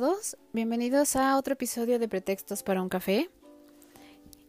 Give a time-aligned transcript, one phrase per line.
[0.00, 3.28] Todos, bienvenidos a otro episodio de Pretextos para un café.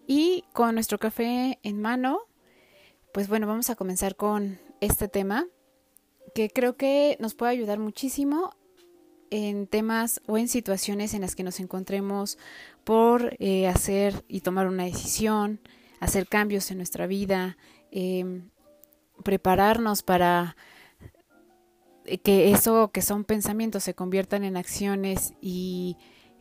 [0.07, 2.21] Y con nuestro café en mano,
[3.11, 5.45] pues bueno, vamos a comenzar con este tema
[6.33, 8.55] que creo que nos puede ayudar muchísimo
[9.31, 12.37] en temas o en situaciones en las que nos encontremos
[12.85, 15.59] por eh, hacer y tomar una decisión,
[15.99, 17.57] hacer cambios en nuestra vida,
[17.91, 18.49] em,
[19.25, 20.55] prepararnos para
[22.23, 25.97] que eso que son pensamientos se conviertan en acciones y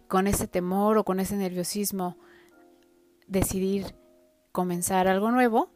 [0.08, 2.18] con ese temor o con ese nerviosismo
[3.26, 3.94] decidir
[4.50, 5.72] comenzar algo nuevo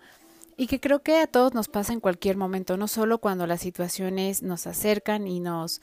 [0.57, 3.61] y que creo que a todos nos pasa en cualquier momento, no solo cuando las
[3.61, 5.81] situaciones nos acercan y nos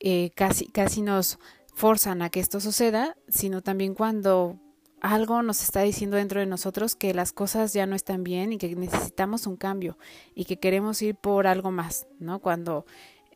[0.00, 1.38] eh, casi, casi nos
[1.74, 4.58] forzan a que esto suceda, sino también cuando
[5.00, 8.58] algo nos está diciendo dentro de nosotros que las cosas ya no están bien y
[8.58, 9.98] que necesitamos un cambio
[10.34, 12.40] y que queremos ir por algo más, ¿no?
[12.40, 12.86] Cuando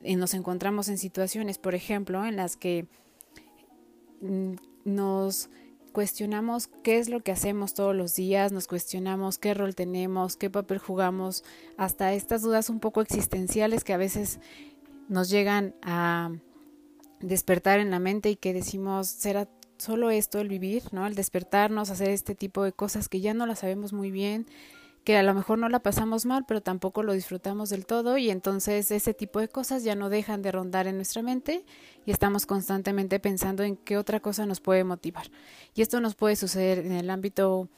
[0.00, 2.86] eh, nos encontramos en situaciones, por ejemplo, en las que
[4.22, 5.50] mm, nos
[5.92, 10.48] cuestionamos qué es lo que hacemos todos los días, nos cuestionamos qué rol tenemos, qué
[10.48, 11.44] papel jugamos,
[11.76, 14.38] hasta estas dudas un poco existenciales que a veces
[15.08, 16.30] nos llegan a
[17.20, 19.48] despertar en la mente y que decimos, ¿será
[19.80, 21.06] solo esto el vivir, ¿no?
[21.06, 24.46] El despertarnos, hacer este tipo de cosas que ya no las sabemos muy bien,
[25.04, 28.30] que a lo mejor no la pasamos mal, pero tampoco lo disfrutamos del todo y
[28.30, 31.64] entonces ese tipo de cosas ya no dejan de rondar en nuestra mente
[32.04, 35.30] y estamos constantemente pensando en qué otra cosa nos puede motivar.
[35.74, 37.70] Y esto nos puede suceder en el ámbito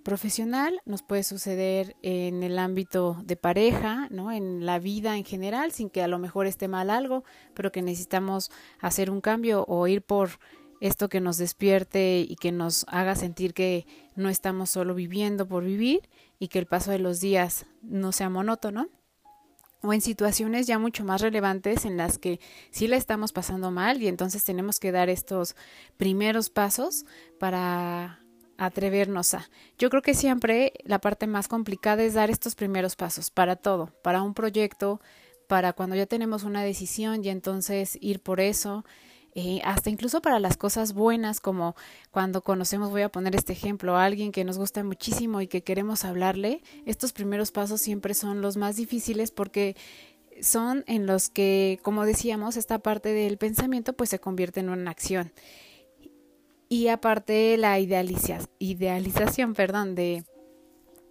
[0.00, 4.32] profesional, nos puede suceder en el ámbito de pareja, ¿no?
[4.32, 7.82] En la vida en general, sin que a lo mejor esté mal algo, pero que
[7.82, 8.50] necesitamos
[8.80, 10.30] hacer un cambio o ir por
[10.80, 13.86] esto que nos despierte y que nos haga sentir que
[14.16, 16.08] no estamos solo viviendo por vivir
[16.38, 18.88] y que el paso de los días no sea monótono
[19.82, 22.40] o en situaciones ya mucho más relevantes en las que
[22.70, 25.56] sí la estamos pasando mal y entonces tenemos que dar estos
[25.96, 27.06] primeros pasos
[27.38, 28.20] para
[28.58, 29.48] atrevernos a.
[29.78, 33.92] Yo creo que siempre la parte más complicada es dar estos primeros pasos para todo,
[34.02, 35.00] para un proyecto,
[35.48, 38.84] para cuando ya tenemos una decisión y entonces ir por eso,
[39.34, 41.76] eh, hasta incluso para las cosas buenas, como
[42.10, 45.62] cuando conocemos, voy a poner este ejemplo, a alguien que nos gusta muchísimo y que
[45.62, 49.76] queremos hablarle, estos primeros pasos siempre son los más difíciles porque
[50.42, 54.90] son en los que, como decíamos, esta parte del pensamiento pues se convierte en una
[54.90, 55.32] acción.
[56.68, 60.24] Y aparte la idealización, perdón, de,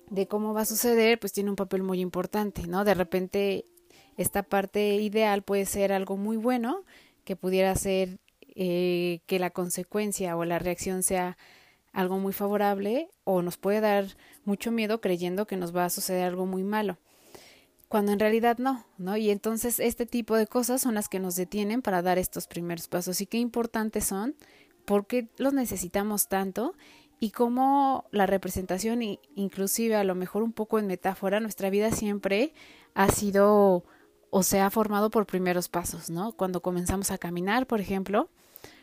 [0.10, 2.84] de cómo va a suceder, pues tiene un papel muy importante, ¿no?
[2.86, 3.66] De repente
[4.18, 6.84] esta parte ideal puede ser algo muy bueno,
[7.30, 8.18] que pudiera ser
[8.56, 11.38] eh, que la consecuencia o la reacción sea
[11.94, 16.24] algo muy favorable o nos puede dar mucho miedo creyendo que nos va a suceder
[16.24, 16.98] algo muy malo
[17.88, 19.16] cuando en realidad no, ¿no?
[19.16, 22.88] Y entonces este tipo de cosas son las que nos detienen para dar estos primeros
[22.88, 24.36] pasos y qué importantes son,
[24.86, 26.74] por qué los necesitamos tanto
[27.20, 29.04] y cómo la representación
[29.36, 32.54] inclusive a lo mejor un poco en metáfora, nuestra vida siempre
[32.96, 33.84] ha sido
[34.32, 36.32] o se ha formado por primeros pasos, ¿no?
[36.34, 38.30] Cuando comenzamos a caminar, por ejemplo,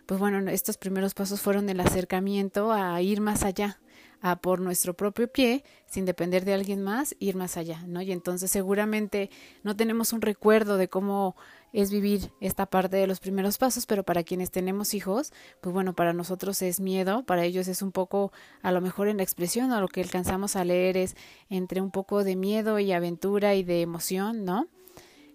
[0.06, 3.80] pues bueno, estos primeros pasos fueron el acercamiento a ir más allá,
[4.22, 8.00] a por nuestro propio pie, sin depender de alguien más, ir más allá, ¿no?
[8.02, 9.30] Y entonces seguramente
[9.62, 11.36] no tenemos un recuerdo de cómo
[11.72, 15.94] es vivir esta parte de los primeros pasos, pero para quienes tenemos hijos, pues bueno,
[15.94, 18.32] para nosotros es miedo, para ellos es un poco,
[18.62, 21.16] a lo mejor en la expresión o lo que alcanzamos a leer es
[21.50, 24.68] entre un poco de miedo y aventura y de emoción, ¿no?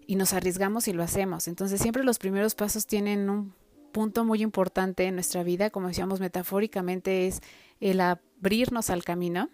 [0.07, 1.47] Y nos arriesgamos y lo hacemos.
[1.47, 3.53] Entonces siempre los primeros pasos tienen un
[3.91, 7.41] punto muy importante en nuestra vida, como decíamos metafóricamente, es
[7.79, 9.49] el abrirnos al camino.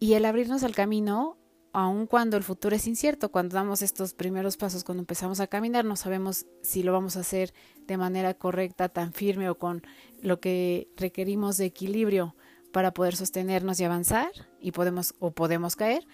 [0.00, 1.36] Y el abrirnos al camino,
[1.72, 5.84] aun cuando el futuro es incierto, cuando damos estos primeros pasos, cuando empezamos a caminar,
[5.84, 7.52] no sabemos si lo vamos a hacer
[7.86, 9.82] de manera correcta, tan firme o con
[10.22, 12.36] lo que requerimos de equilibrio
[12.72, 14.30] para poder sostenernos y avanzar
[14.60, 16.06] y podemos o podemos caer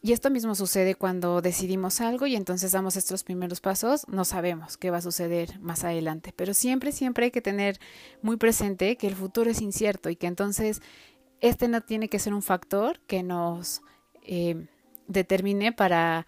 [0.00, 4.76] y esto mismo sucede cuando decidimos algo y entonces damos estos primeros pasos, no sabemos
[4.76, 7.80] qué va a suceder más adelante, pero siempre, siempre hay que tener
[8.22, 10.82] muy presente que el futuro es incierto y que entonces
[11.40, 13.82] este no tiene que ser un factor que nos
[14.22, 14.68] eh,
[15.08, 16.26] determine para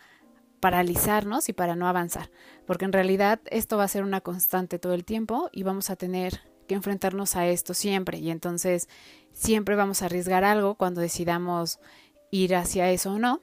[0.60, 2.30] paralizarnos y para no avanzar,
[2.66, 5.96] porque en realidad esto va a ser una constante todo el tiempo y vamos a
[5.96, 8.18] tener que enfrentarnos a esto siempre.
[8.18, 8.88] Y entonces
[9.32, 11.80] siempre vamos a arriesgar algo cuando decidamos
[12.30, 13.40] ir hacia eso o no.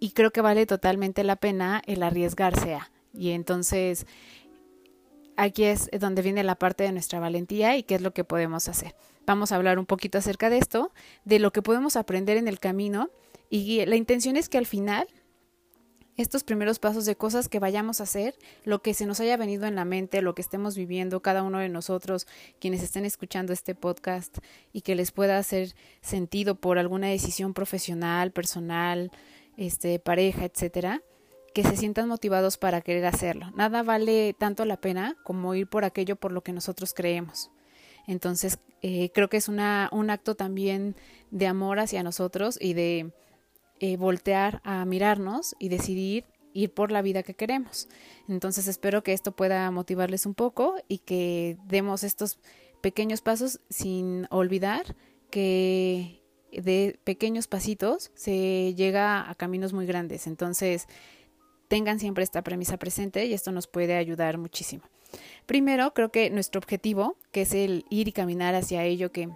[0.00, 2.90] Y creo que vale totalmente la pena el arriesgarse a.
[3.12, 4.06] Y entonces
[5.36, 8.68] aquí es donde viene la parte de nuestra valentía y qué es lo que podemos
[8.68, 8.94] hacer.
[9.26, 10.92] Vamos a hablar un poquito acerca de esto,
[11.24, 13.10] de lo que podemos aprender en el camino
[13.48, 15.06] y la intención es que al final
[16.16, 19.66] estos primeros pasos de cosas que vayamos a hacer, lo que se nos haya venido
[19.66, 22.26] en la mente, lo que estemos viviendo cada uno de nosotros,
[22.60, 24.38] quienes estén escuchando este podcast
[24.72, 29.10] y que les pueda hacer sentido por alguna decisión profesional, personal,
[29.60, 31.02] este, pareja, etcétera,
[31.52, 33.50] que se sientan motivados para querer hacerlo.
[33.54, 37.50] Nada vale tanto la pena como ir por aquello por lo que nosotros creemos.
[38.06, 40.96] Entonces, eh, creo que es una, un acto también
[41.30, 43.12] de amor hacia nosotros y de
[43.80, 46.24] eh, voltear a mirarnos y decidir
[46.54, 47.86] ir por la vida que queremos.
[48.28, 52.38] Entonces espero que esto pueda motivarles un poco y que demos estos
[52.80, 54.96] pequeños pasos sin olvidar
[55.30, 56.19] que
[56.52, 60.26] de pequeños pasitos se llega a caminos muy grandes.
[60.26, 60.86] Entonces
[61.68, 64.82] tengan siempre esta premisa presente y esto nos puede ayudar muchísimo.
[65.46, 69.28] Primero, creo que nuestro objetivo, que es el ir y caminar hacia ello que,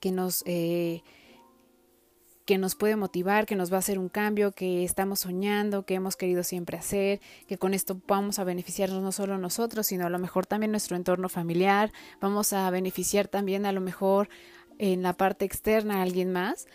[0.00, 0.42] que nos...
[0.46, 1.02] Eh,
[2.50, 5.94] que nos puede motivar, que nos va a hacer un cambio, que estamos soñando, que
[5.94, 10.10] hemos querido siempre hacer, que con esto vamos a beneficiarnos no solo nosotros, sino a
[10.10, 14.30] lo mejor también nuestro entorno familiar, vamos a beneficiar también a lo mejor
[14.80, 16.66] en la parte externa a alguien más,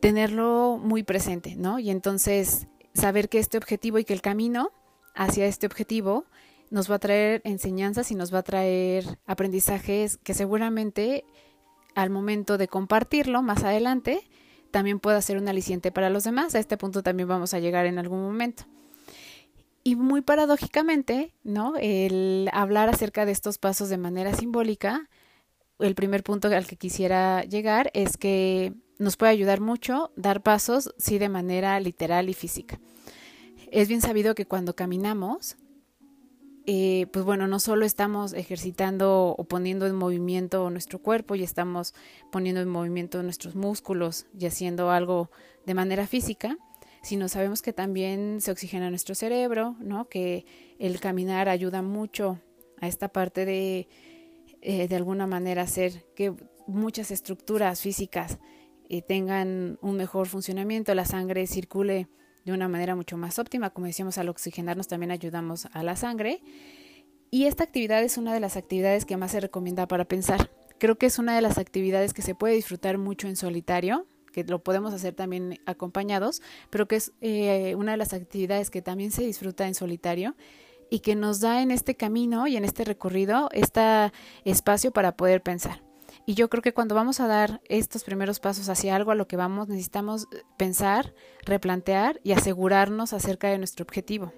[0.00, 1.80] tenerlo muy presente, ¿no?
[1.80, 4.70] Y entonces saber que este objetivo y que el camino
[5.14, 6.26] hacia este objetivo
[6.70, 11.24] nos va a traer enseñanzas y nos va a traer aprendizajes que seguramente
[11.96, 14.22] al momento de compartirlo más adelante
[14.70, 16.54] también pueda ser un aliciente para los demás.
[16.54, 18.64] A este punto también vamos a llegar en algún momento.
[19.82, 21.74] Y muy paradójicamente, ¿no?
[21.76, 25.08] El hablar acerca de estos pasos de manera simbólica,
[25.78, 30.94] el primer punto al que quisiera llegar es que nos puede ayudar mucho dar pasos,
[30.98, 32.78] sí, de manera literal y física.
[33.70, 35.56] Es bien sabido que cuando caminamos,
[36.66, 41.92] eh, pues bueno, no solo estamos ejercitando o poniendo en movimiento nuestro cuerpo y estamos
[42.30, 45.30] poniendo en movimiento nuestros músculos y haciendo algo
[45.66, 46.56] de manera física,
[47.02, 50.08] sino sabemos que también se oxigena nuestro cerebro, ¿no?
[50.08, 50.46] Que
[50.78, 52.38] el caminar ayuda mucho
[52.80, 53.88] a esta parte de,
[54.64, 56.32] eh, de alguna manera, hacer que
[56.66, 58.38] muchas estructuras físicas
[58.88, 62.08] eh, tengan un mejor funcionamiento, la sangre circule
[62.46, 63.70] de una manera mucho más óptima.
[63.70, 66.40] Como decíamos, al oxigenarnos también ayudamos a la sangre.
[67.30, 70.50] Y esta actividad es una de las actividades que más se recomienda para pensar.
[70.78, 74.44] Creo que es una de las actividades que se puede disfrutar mucho en solitario, que
[74.44, 76.40] lo podemos hacer también acompañados,
[76.70, 80.36] pero que es eh, una de las actividades que también se disfruta en solitario
[80.90, 84.12] y que nos da en este camino y en este recorrido este
[84.44, 85.82] espacio para poder pensar.
[86.26, 89.26] Y yo creo que cuando vamos a dar estos primeros pasos hacia algo a lo
[89.26, 90.26] que vamos, necesitamos
[90.56, 91.14] pensar,
[91.44, 94.32] replantear y asegurarnos acerca de nuestro objetivo.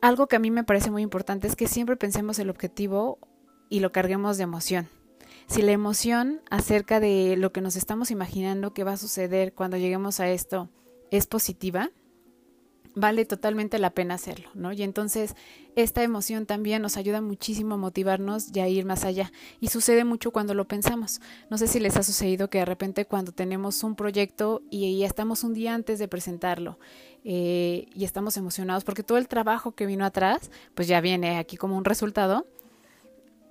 [0.00, 3.18] Algo que a mí me parece muy importante es que siempre pensemos el objetivo
[3.68, 4.88] y lo carguemos de emoción.
[5.46, 9.76] Si la emoción acerca de lo que nos estamos imaginando que va a suceder cuando
[9.76, 10.70] lleguemos a esto
[11.10, 11.90] es positiva,
[12.94, 14.72] vale totalmente la pena hacerlo, ¿no?
[14.72, 15.34] Y entonces
[15.76, 19.32] esta emoción también nos ayuda muchísimo a motivarnos y a ir más allá.
[19.60, 21.20] Y sucede mucho cuando lo pensamos.
[21.48, 25.06] No sé si les ha sucedido que de repente cuando tenemos un proyecto y ya
[25.06, 26.78] estamos un día antes de presentarlo
[27.24, 31.56] eh, y estamos emocionados porque todo el trabajo que vino atrás, pues ya viene aquí
[31.56, 32.46] como un resultado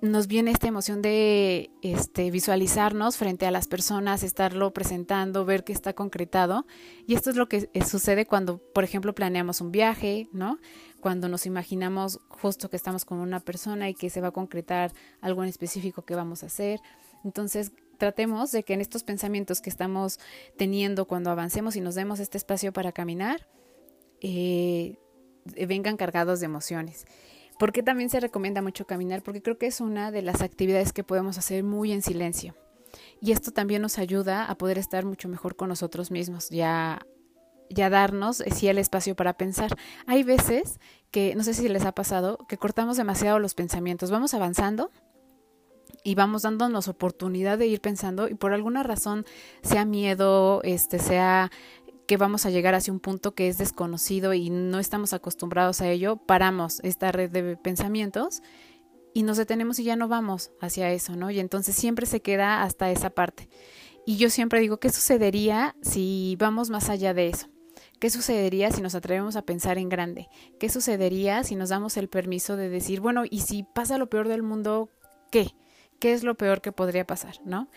[0.02, 5.72] nos viene esta emoción de este, visualizarnos frente a las personas, estarlo presentando, ver que
[5.72, 6.66] está concretado.
[7.06, 10.58] Y esto es lo que eh, sucede cuando, por ejemplo, planeamos un viaje, ¿no?
[11.00, 14.92] Cuando nos imaginamos justo que estamos con una persona y que se va a concretar
[15.20, 16.80] algo en específico que vamos a hacer.
[17.22, 20.18] Entonces, tratemos de que en estos pensamientos que estamos
[20.56, 23.46] teniendo cuando avancemos y nos demos este espacio para caminar,
[24.22, 24.96] eh,
[25.44, 27.04] vengan cargados de emociones.
[27.60, 29.22] ¿Por qué también se recomienda mucho caminar?
[29.22, 32.56] Porque creo que es una de las actividades que podemos hacer muy en silencio.
[33.20, 37.04] Y esto también nos ayuda a poder estar mucho mejor con nosotros mismos, ya,
[37.68, 39.76] ya darnos eh, sí el espacio para pensar.
[40.06, 44.10] Hay veces que, no sé si les ha pasado, que cortamos demasiado los pensamientos.
[44.10, 44.90] Vamos avanzando
[46.02, 49.26] y vamos dándonos oportunidad de ir pensando y por alguna razón,
[49.62, 51.50] sea miedo, este, sea
[52.10, 55.88] que vamos a llegar hacia un punto que es desconocido y no estamos acostumbrados a
[55.88, 58.42] ello, paramos esta red de pensamientos
[59.14, 61.30] y nos detenemos y ya no vamos hacia eso, ¿no?
[61.30, 63.48] Y entonces siempre se queda hasta esa parte.
[64.06, 67.46] Y yo siempre digo, ¿qué sucedería si vamos más allá de eso?
[68.00, 70.28] ¿Qué sucedería si nos atrevemos a pensar en grande?
[70.58, 74.26] ¿Qué sucedería si nos damos el permiso de decir, bueno, y si pasa lo peor
[74.26, 74.90] del mundo,
[75.30, 75.54] ¿qué?
[76.00, 77.36] ¿Qué es lo peor que podría pasar?
[77.44, 77.70] ¿No?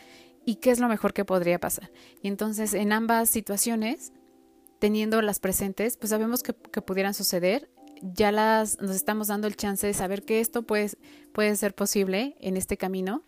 [0.44, 1.92] ¿Y qué es lo mejor que podría pasar?
[2.24, 4.12] Y entonces, en ambas situaciones,
[4.84, 7.70] teniendo las presentes, pues sabemos que, pudieran suceder,
[8.02, 10.90] ya las, nos estamos dando el chance de saber que esto puede,
[11.32, 13.24] puede ser posible en este camino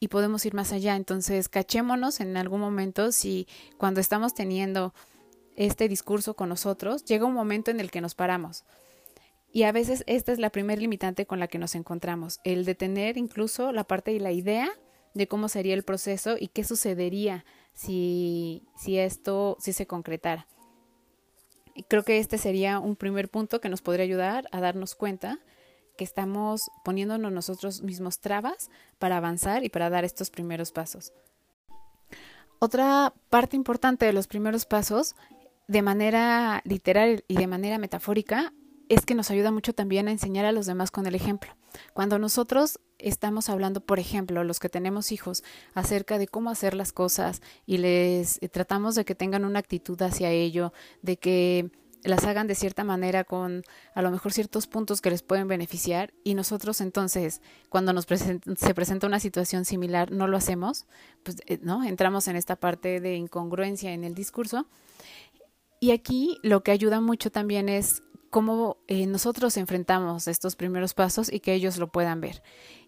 [0.00, 0.96] y podemos ir más allá.
[0.96, 4.92] Entonces, cachémonos en algún momento si cuando estamos teniendo
[5.54, 8.64] este discurso con nosotros, llega un momento en el que nos paramos.
[9.52, 12.74] Y a veces esta es la primer limitante con la que nos encontramos, el de
[12.74, 14.68] tener incluso la parte y la idea
[15.14, 20.48] de cómo sería el proceso y qué sucedería si, si esto si se concretara.
[21.78, 25.38] Y creo que este sería un primer punto que nos podría ayudar a darnos cuenta
[25.96, 28.68] que estamos poniéndonos nosotros mismos trabas
[28.98, 31.12] para avanzar y para dar estos primeros pasos.
[32.58, 35.14] Otra parte importante de los primeros pasos,
[35.68, 38.52] de manera literal y de manera metafórica,
[38.88, 41.57] es que nos ayuda mucho también a enseñar a los demás con el ejemplo.
[41.92, 45.44] Cuando nosotros estamos hablando, por ejemplo, los que tenemos hijos,
[45.74, 50.00] acerca de cómo hacer las cosas y les eh, tratamos de que tengan una actitud
[50.02, 50.72] hacia ello,
[51.02, 51.70] de que
[52.04, 56.14] las hagan de cierta manera con a lo mejor ciertos puntos que les pueden beneficiar
[56.24, 60.86] y nosotros entonces cuando nos se presenta una situación similar no lo hacemos,
[61.22, 64.66] pues eh, no entramos en esta parte de incongruencia en el discurso.
[65.80, 71.32] Y aquí lo que ayuda mucho también es cómo eh, nosotros enfrentamos estos primeros pasos
[71.32, 72.42] y que ellos lo puedan ver.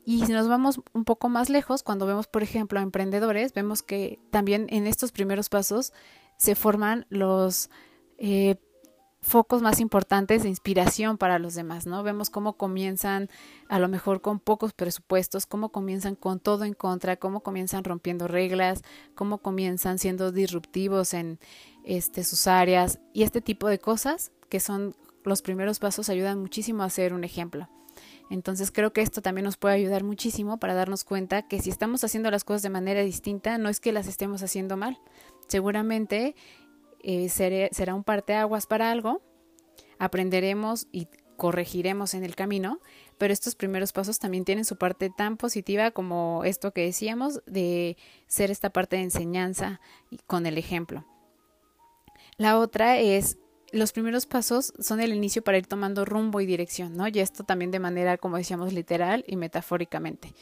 [0.04, 3.82] Y si nos vamos un poco más lejos, cuando vemos, por ejemplo, a emprendedores, vemos
[3.82, 5.92] que también en estos primeros pasos
[6.36, 7.70] se forman los
[8.18, 8.56] eh,
[9.22, 12.02] focos más importantes de inspiración para los demás, ¿no?
[12.02, 13.28] Vemos cómo comienzan
[13.68, 18.28] a lo mejor con pocos presupuestos, cómo comienzan con todo en contra, cómo comienzan rompiendo
[18.28, 18.82] reglas,
[19.14, 21.38] cómo comienzan siendo disruptivos en
[21.84, 26.82] este sus áreas y este tipo de cosas que son los primeros pasos ayudan muchísimo
[26.82, 27.68] a ser un ejemplo.
[28.30, 32.04] Entonces creo que esto también nos puede ayudar muchísimo para darnos cuenta que si estamos
[32.04, 34.98] haciendo las cosas de manera distinta, no es que las estemos haciendo mal.
[35.48, 36.36] Seguramente
[37.02, 39.20] eh, será un parteaguas para algo,
[39.98, 42.80] aprenderemos y corregiremos en el camino,
[43.18, 47.96] pero estos primeros pasos también tienen su parte tan positiva como esto que decíamos de
[48.26, 49.80] ser esta parte de enseñanza
[50.26, 51.04] con el ejemplo.
[52.36, 53.38] La otra es
[53.72, 57.08] los primeros pasos son el inicio para ir tomando rumbo y dirección, ¿no?
[57.08, 60.34] Y esto también de manera, como decíamos, literal y metafóricamente.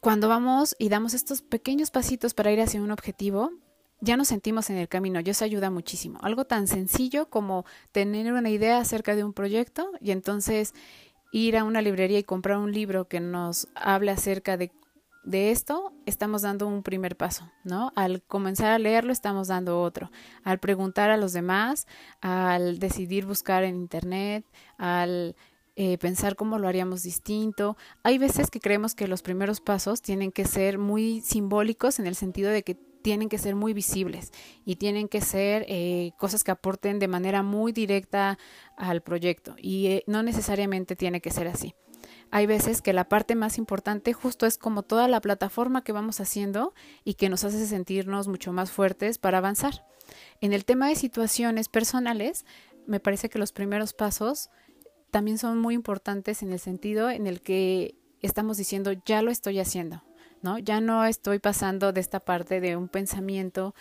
[0.00, 3.50] Cuando vamos y damos estos pequeños pasitos para ir hacia un objetivo,
[4.00, 6.18] ya nos sentimos en el camino y eso ayuda muchísimo.
[6.22, 10.74] Algo tan sencillo como tener una idea acerca de un proyecto y entonces
[11.32, 14.70] ir a una librería y comprar un libro que nos hable acerca de,
[15.26, 17.92] de esto, estamos dando un primer paso, ¿no?
[17.96, 20.10] Al comenzar a leerlo estamos dando otro.
[20.44, 21.86] Al preguntar a los demás,
[22.20, 24.46] al decidir buscar en internet,
[24.78, 25.34] al
[25.74, 27.76] eh, pensar cómo lo haríamos distinto.
[28.04, 32.14] Hay veces que creemos que los primeros pasos tienen que ser muy simbólicos en el
[32.14, 34.32] sentido de que tienen que ser muy visibles
[34.64, 38.38] y tienen que ser eh, cosas que aporten de manera muy directa
[38.76, 41.74] al proyecto y eh, no necesariamente tiene que ser así.
[42.30, 46.20] Hay veces que la parte más importante justo es como toda la plataforma que vamos
[46.20, 49.86] haciendo y que nos hace sentirnos mucho más fuertes para avanzar.
[50.40, 52.44] En el tema de situaciones personales,
[52.86, 54.50] me parece que los primeros pasos
[55.10, 59.60] también son muy importantes en el sentido en el que estamos diciendo ya lo estoy
[59.60, 60.02] haciendo,
[60.42, 60.58] ¿no?
[60.58, 63.74] Ya no estoy pasando de esta parte de un pensamiento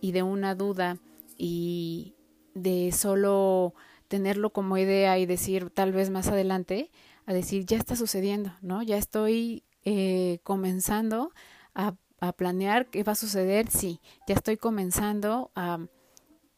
[0.00, 0.98] y de una duda
[1.36, 2.14] y
[2.54, 3.74] de solo
[4.08, 6.90] tenerlo como idea y decir tal vez más adelante,
[7.26, 8.82] a decir ya está sucediendo, ¿no?
[8.82, 11.32] Ya estoy eh, comenzando
[11.74, 15.78] a, a planear qué va a suceder, sí, ya estoy comenzando a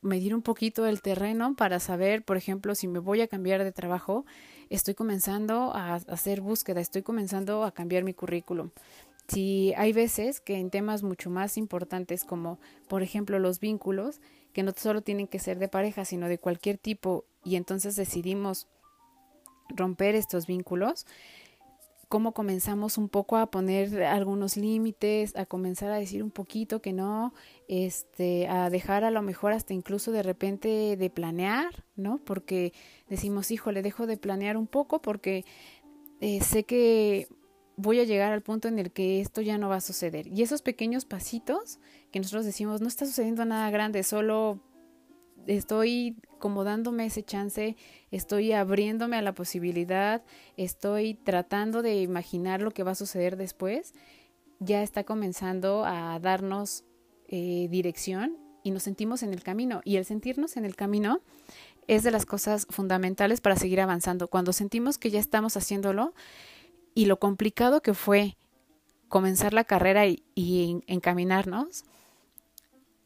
[0.02, 3.72] medir un poquito el terreno para saber, por ejemplo, si me voy a cambiar de
[3.72, 4.26] trabajo,
[4.68, 8.70] estoy comenzando a hacer búsqueda, estoy comenzando a cambiar mi currículum.
[9.28, 14.20] Si hay veces que en temas mucho más importantes como por ejemplo los vínculos,
[14.52, 18.68] que no solo tienen que ser de pareja, sino de cualquier tipo, y entonces decidimos
[19.74, 21.06] romper estos vínculos,
[22.12, 26.92] cómo comenzamos un poco a poner algunos límites, a comenzar a decir un poquito que
[26.92, 27.32] no,
[27.68, 32.18] este, a dejar a lo mejor hasta incluso de repente de planear, ¿no?
[32.18, 32.74] Porque
[33.08, 35.46] decimos, hijo, le dejo de planear un poco porque
[36.20, 37.28] eh, sé que
[37.76, 40.26] voy a llegar al punto en el que esto ya no va a suceder.
[40.26, 41.78] Y esos pequeños pasitos
[42.10, 44.60] que nosotros decimos, no está sucediendo nada grande, solo
[45.46, 47.76] estoy como dándome ese chance,
[48.10, 50.24] estoy abriéndome a la posibilidad,
[50.56, 53.94] estoy tratando de imaginar lo que va a suceder después,
[54.58, 56.82] ya está comenzando a darnos
[57.28, 59.82] eh, dirección y nos sentimos en el camino.
[59.84, 61.20] Y el sentirnos en el camino
[61.86, 64.26] es de las cosas fundamentales para seguir avanzando.
[64.26, 66.12] Cuando sentimos que ya estamos haciéndolo
[66.92, 68.36] y lo complicado que fue
[69.08, 71.84] comenzar la carrera y, y encaminarnos,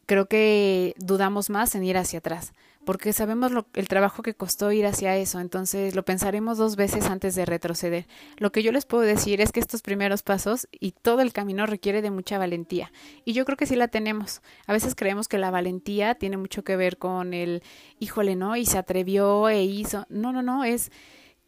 [0.07, 2.51] creo que dudamos más en ir hacia atrás
[2.87, 7.07] porque sabemos lo, el trabajo que costó ir hacia eso, entonces lo pensaremos dos veces
[7.07, 8.07] antes de retroceder.
[8.37, 11.65] Lo que yo les puedo decir es que estos primeros pasos y todo el camino
[11.65, 12.93] requiere de mucha valentía,
[13.25, 14.41] y yo creo que sí la tenemos.
[14.67, 17.61] A veces creemos que la valentía tiene mucho que ver con el,
[17.99, 18.55] híjole, ¿no?
[18.55, 20.05] Y se atrevió e hizo.
[20.07, 20.89] No, no, no, es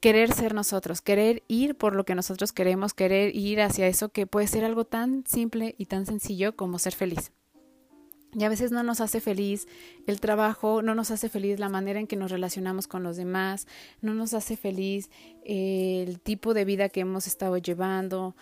[0.02, 4.28] querer ser nosotros, querer ir por lo que nosotros queremos, querer ir hacia eso que
[4.28, 7.32] puede ser algo tan simple y tan sencillo como ser feliz.
[8.34, 9.68] Y a veces no nos hace feliz
[10.06, 13.68] el trabajo, no nos hace feliz la manera en que nos relacionamos con los demás,
[14.02, 15.10] no nos hace feliz
[15.44, 18.36] eh, el tipo de vida que hemos estado llevando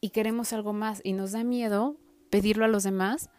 [0.00, 1.96] y queremos algo más y nos da miedo
[2.30, 3.30] pedirlo a los demás,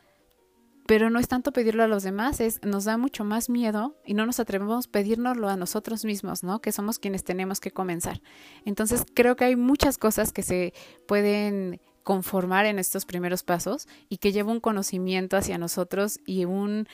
[0.88, 4.13] pero no es tanto pedirlo a los demás, es nos da mucho más miedo y
[4.13, 6.62] no nos atrevemos a pedírnoslo a nosotros mismos, ¿no?
[6.62, 8.22] Que somos quienes tenemos que comenzar.
[8.65, 10.74] Entonces, creo que hay muchas cosas que se
[11.08, 16.88] pueden conformar en estos primeros pasos y que lleva un conocimiento hacia nosotros y un,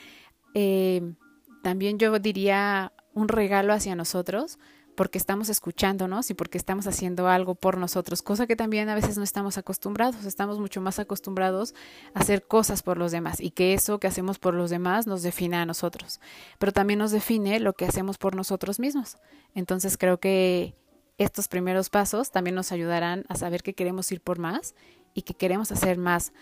[0.54, 1.14] eh,
[1.62, 4.58] también yo diría, un regalo hacia nosotros
[4.96, 9.16] porque estamos escuchándonos y porque estamos haciendo algo por nosotros, cosa que también a veces
[9.16, 11.74] no estamos acostumbrados, estamos mucho más acostumbrados
[12.14, 15.22] a hacer cosas por los demás y que eso que hacemos por los demás nos
[15.22, 16.20] define a nosotros,
[16.58, 19.18] pero también nos define lo que hacemos por nosotros mismos.
[19.54, 20.74] Entonces creo que
[21.18, 24.74] estos primeros pasos también nos ayudarán a saber que queremos ir por más
[25.14, 26.32] y que queremos hacer más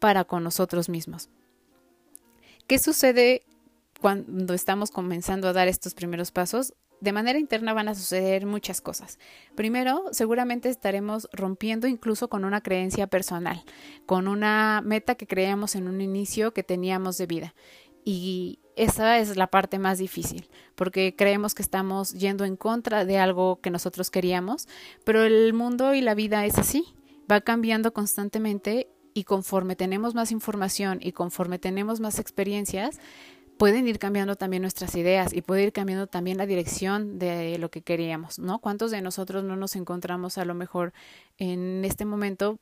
[0.00, 1.28] para con nosotros mismos.
[2.66, 3.42] ¿Qué sucede
[4.00, 6.74] cuando estamos comenzando a dar estos primeros pasos?
[7.00, 9.20] De manera interna van a suceder muchas cosas.
[9.54, 13.62] Primero, seguramente estaremos rompiendo incluso con una creencia personal,
[14.04, 17.54] con una meta que creíamos en un inicio que teníamos de vida.
[18.04, 23.18] Y esa es la parte más difícil, porque creemos que estamos yendo en contra de
[23.18, 24.68] algo que nosotros queríamos,
[25.04, 26.84] pero el mundo y la vida es así
[27.30, 32.98] va cambiando constantemente y conforme tenemos más información y conforme tenemos más experiencias,
[33.58, 37.70] pueden ir cambiando también nuestras ideas y puede ir cambiando también la dirección de lo
[37.70, 38.60] que queríamos, ¿no?
[38.60, 40.92] ¿Cuántos de nosotros no nos encontramos a lo mejor
[41.36, 42.58] en este momento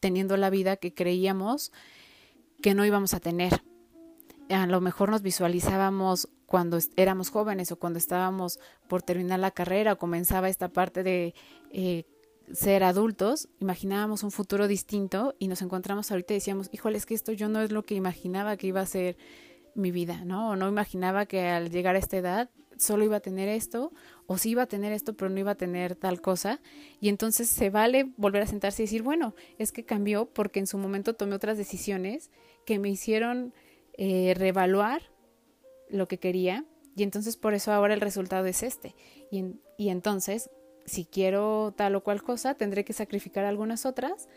[0.00, 1.72] teniendo la vida que creíamos
[2.62, 3.62] que no íbamos a tener?
[4.48, 9.94] A lo mejor nos visualizábamos cuando éramos jóvenes o cuando estábamos por terminar la carrera
[9.94, 11.34] o comenzaba esta parte de
[11.72, 12.04] eh,
[12.52, 17.14] ser adultos, imaginábamos un futuro distinto y nos encontramos ahorita y decíamos, híjole, es que
[17.14, 19.16] esto yo no es lo que imaginaba que iba a ser
[19.74, 20.50] mi vida, ¿no?
[20.50, 23.92] O no imaginaba que al llegar a esta edad solo iba a tener esto,
[24.26, 26.60] o sí iba a tener esto, pero no iba a tener tal cosa.
[27.00, 30.66] Y entonces se vale volver a sentarse y decir, bueno, es que cambió porque en
[30.66, 32.30] su momento tomé otras decisiones
[32.64, 33.54] que me hicieron
[33.96, 35.02] eh, reevaluar
[35.88, 36.64] lo que quería.
[36.96, 38.94] Y entonces por eso ahora el resultado es este.
[39.30, 40.50] Y, y entonces
[40.86, 44.28] si quiero tal o cual cosa, tendré que sacrificar algunas otras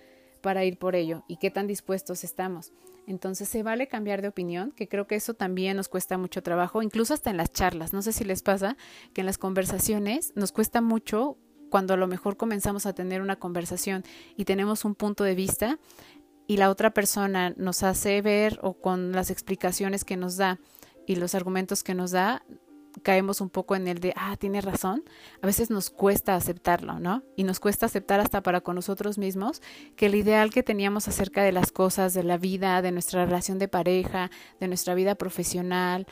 [0.41, 2.74] para ir por ello y qué tan dispuestos estamos.
[3.08, 6.82] Entonces se vale cambiar de opinión, que creo que eso también nos cuesta mucho trabajo,
[6.82, 7.93] incluso hasta en las charlas.
[7.93, 8.78] No sé si les pasa
[9.13, 11.38] que en las conversaciones nos cuesta mucho
[11.69, 14.04] cuando a lo mejor comenzamos a tener una conversación
[14.36, 15.80] y tenemos un punto de vista
[16.49, 20.59] y la otra persona nos hace ver o con las explicaciones que nos da
[21.05, 22.43] y los argumentos que nos da,
[23.03, 25.03] caemos un poco en el de, ah, tiene razón,
[25.43, 27.21] a veces nos cuesta aceptarlo, ¿no?
[27.35, 29.62] Y nos cuesta aceptar hasta para con nosotros mismos
[29.95, 33.59] que el ideal que teníamos acerca de las cosas, de la vida, de nuestra relación
[33.59, 36.07] de pareja, de nuestra vida profesional,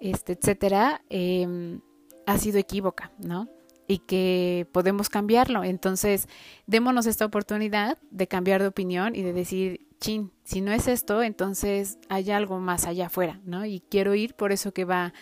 [0.00, 1.82] este, etcétera, em,
[2.24, 3.46] ha sido equívoca, ¿no?
[3.92, 5.64] Y que podemos cambiarlo.
[5.64, 6.26] Entonces,
[6.66, 11.22] démonos esta oportunidad de cambiar de opinión y de decir, chin, si no es esto,
[11.22, 13.66] entonces hay algo más allá afuera, ¿no?
[13.66, 15.12] Y quiero ir por eso que va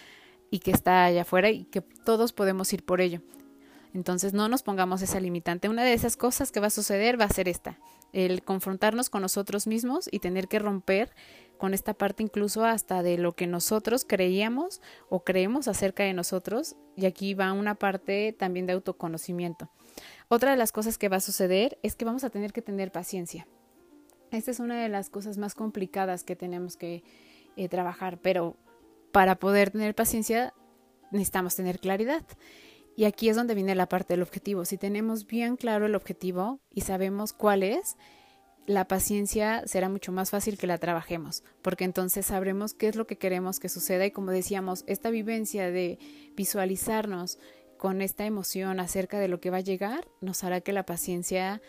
[0.53, 3.23] y que está allá afuera y que todos podemos ir por ello.
[3.93, 5.69] Entonces no nos pongamos esa limitante.
[5.69, 7.77] Una de esas cosas que va a suceder va a ser esta,
[8.13, 11.13] el confrontarnos con nosotros mismos y tener que romper
[11.61, 16.75] con esta parte incluso hasta de lo que nosotros creíamos o creemos acerca de nosotros.
[16.97, 19.71] Y aquí va una parte también de autoconocimiento.
[20.29, 22.91] Otra de las cosas que va a suceder es que vamos a tener que tener
[22.91, 23.47] paciencia.
[24.31, 27.05] Esta es una de las cosas más complicadas que tenemos que
[27.57, 28.57] eh, trabajar, pero
[29.13, 30.55] para poder tener paciencia
[31.11, 32.25] necesitamos tener claridad.
[32.97, 34.65] Y aquí es donde viene la parte del objetivo.
[34.65, 37.99] Si tenemos bien claro el objetivo y sabemos cuál es,
[38.67, 43.07] la paciencia será mucho más fácil que la trabajemos, porque entonces sabremos qué es lo
[43.07, 45.99] que queremos que suceda y como decíamos, esta vivencia de
[46.37, 47.39] visualizarnos
[47.79, 51.63] con esta emoción acerca de lo que va a llegar nos hará que la paciencia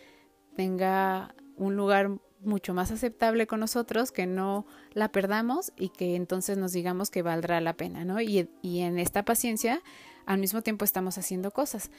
[0.55, 6.57] tenga un lugar mucho más aceptable con nosotros, que no la perdamos y que entonces
[6.57, 8.19] nos digamos que valdrá la pena, ¿no?
[8.19, 9.81] Y, y en esta paciencia,
[10.25, 11.91] al mismo tiempo estamos haciendo cosas.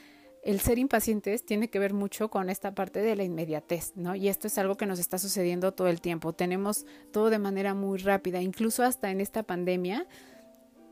[0.43, 4.17] El ser impacientes tiene que ver mucho con esta parte de la inmediatez, ¿no?
[4.17, 6.33] Y esto es algo que nos está sucediendo todo el tiempo.
[6.33, 10.07] Tenemos todo de manera muy rápida, incluso hasta en esta pandemia,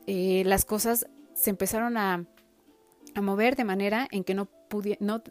[0.07, 2.25] eh, las cosas se empezaron a,
[3.13, 4.49] a mover de manera en que no,
[4.99, 5.21] no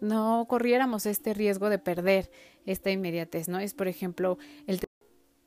[0.00, 2.30] no corriéramos este riesgo de perder
[2.66, 3.58] esta inmediatez, ¿no?
[3.58, 4.80] Es, por ejemplo, el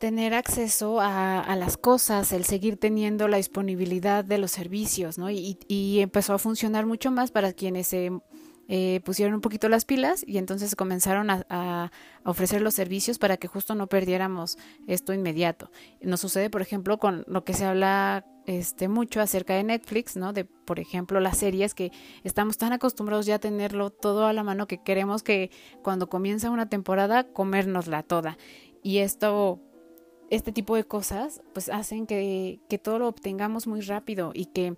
[0.04, 5.32] tener acceso a, las cosas, el seguir teniendo la disponibilidad de los servicios, ¿no?
[5.32, 8.12] Y, y empezó a funcionar mucho más para quienes se
[8.68, 11.90] eh, pusieron un poquito las pilas y entonces comenzaron a,
[12.26, 15.72] ofrecer los servicios para que justo no perdiéramos esto inmediato.
[16.02, 20.34] Nos sucede, por ejemplo, con lo que se habla este mucho acerca de Netflix, ¿no?
[20.34, 21.94] De, por ejemplo, las series que
[22.26, 25.50] estamos tan acostumbrados ya a tenerlo todo a la mano que queremos que
[25.82, 28.38] cuando comienza una temporada comérnosla toda.
[28.82, 29.62] Y esto
[30.30, 34.76] este tipo de cosas pues hacen que, que, todo lo obtengamos muy rápido y que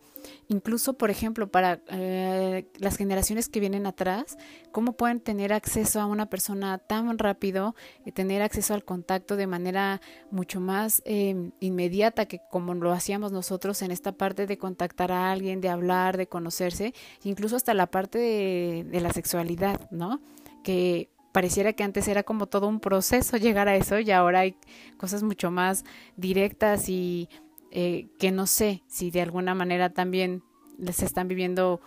[0.48, 4.38] incluso por ejemplo para eh, las generaciones que vienen atrás
[4.72, 9.48] cómo pueden tener acceso a una persona tan rápido y tener acceso al contacto de
[9.48, 15.12] manera mucho más em, inmediata que como lo hacíamos nosotros en esta parte de contactar
[15.12, 20.22] a alguien de hablar de conocerse incluso hasta la parte de, de la sexualidad no
[20.64, 24.56] que pareciera que antes era como todo un proceso llegar a eso y ahora hay
[24.96, 25.84] cosas mucho más
[26.16, 27.28] directas y
[27.72, 30.44] eh, que no sé si de alguna manera también
[30.78, 31.82] les están viviendo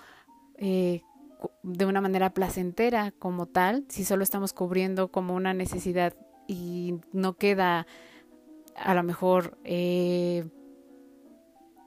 [0.58, 1.00] eh,
[1.62, 6.14] de una manera placentera como tal, si solo estamos cubriendo como una necesidad
[6.46, 7.86] y no queda
[8.76, 10.44] a lo mejor eh,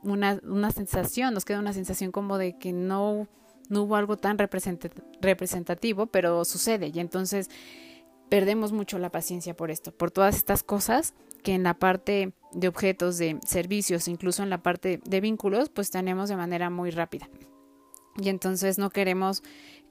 [0.01, 3.27] una, una sensación, nos queda una sensación como de que no
[3.69, 6.91] no hubo algo tan representativo, pero sucede.
[6.93, 7.49] Y entonces
[8.29, 12.67] perdemos mucho la paciencia por esto, por todas estas cosas que en la parte de
[12.67, 17.29] objetos, de servicios, incluso en la parte de vínculos, pues tenemos de manera muy rápida.
[18.17, 19.41] Y entonces no queremos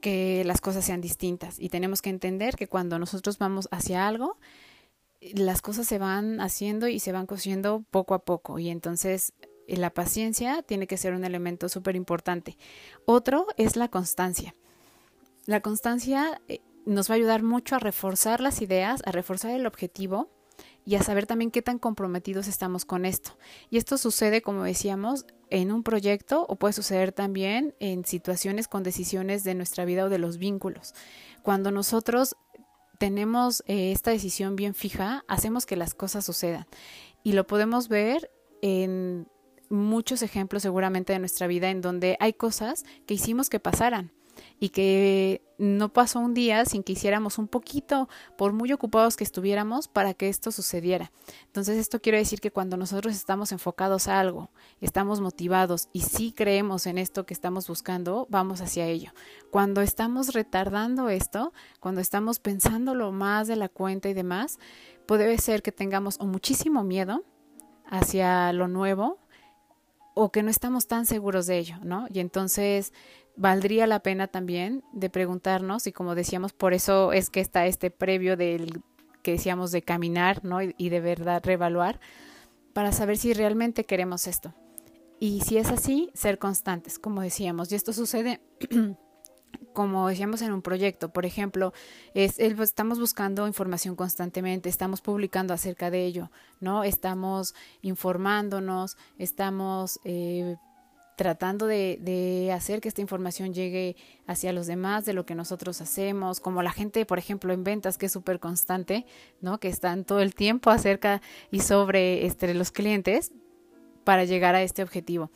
[0.01, 1.59] que las cosas sean distintas.
[1.59, 4.39] Y tenemos que entender que cuando nosotros vamos hacia algo,
[5.21, 8.59] las cosas se van haciendo y se van cosiendo poco a poco.
[8.59, 9.33] Y entonces
[9.77, 12.57] la paciencia tiene que ser un elemento súper importante.
[13.07, 14.55] Otro es la constancia.
[15.47, 19.67] La constancia eh, nos va a ayudar mucho a reforzar las ideas, a reforzar el
[19.67, 20.31] objetivo
[20.85, 23.37] y a saber también qué tan comprometidos estamos con esto.
[23.71, 28.83] Y esto sucede, como decíamos, en un proyecto o puede suceder también en situaciones con
[28.83, 30.95] decisiones de nuestra vida o de los vínculos.
[31.43, 32.37] Cuando nosotros
[32.99, 36.67] tenemos eh, esta decisión bien fija, hacemos que las cosas sucedan.
[37.23, 38.31] Y lo podemos ver
[38.63, 39.27] en
[39.71, 44.13] muchos ejemplos seguramente de nuestra vida en donde hay cosas que hicimos que pasaran
[44.59, 49.25] y que no pasó un día sin que hiciéramos un poquito, por muy ocupados que
[49.25, 51.13] estuviéramos, para que esto sucediera.
[51.47, 56.33] Entonces esto quiere decir que cuando nosotros estamos enfocados a algo, estamos motivados y sí
[56.33, 59.13] creemos en esto que estamos buscando, vamos hacia ello.
[59.51, 64.59] Cuando estamos retardando esto, cuando estamos pensándolo más de la cuenta y demás,
[65.07, 67.25] puede ser que tengamos o muchísimo miedo
[67.85, 69.19] hacia lo nuevo,
[70.15, 72.07] o que no estamos tan seguros de ello, ¿no?
[72.13, 72.93] Y entonces
[73.37, 77.91] valdría la pena también de preguntarnos y como decíamos, por eso es que está este
[77.91, 78.83] previo del
[79.23, 80.63] que decíamos de caminar, ¿no?
[80.63, 82.01] Y, de verdad reevaluar
[82.73, 84.55] para saber si realmente queremos esto.
[85.19, 87.71] Y si es así, ser constantes, como decíamos.
[87.71, 88.41] Y esto sucede
[89.73, 91.73] como decíamos en un proyecto, por ejemplo,
[92.15, 96.85] es, estamos buscando información constantemente, estamos publicando acerca de ello, ¿no?
[96.85, 100.57] Estamos informándonos, estamos eh,
[101.17, 105.81] tratando de, de, hacer que esta información llegue hacia los demás de lo que nosotros
[105.81, 109.07] hacemos, como la gente, por ejemplo, en ventas, que es súper constante,
[109.41, 109.61] ¿no?
[109.61, 113.33] Que están todo el tiempo acerca y sobre este, los clientes
[114.05, 115.31] para llegar a este objetivo.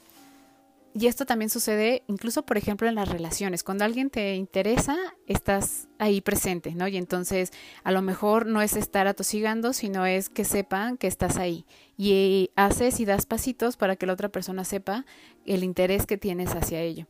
[0.97, 3.65] Y esto también sucede incluso, por ejemplo, en las relaciones.
[3.65, 6.87] Cuando alguien te interesa, estás ahí presente, ¿no?
[6.87, 7.51] Y entonces
[7.83, 11.67] a lo mejor no es estar atosigando, sino es que sepan que estás ahí.
[11.99, 15.05] Y haces y das pasitos para que la otra persona sepa
[15.47, 17.09] el interés que tienes hacia ello.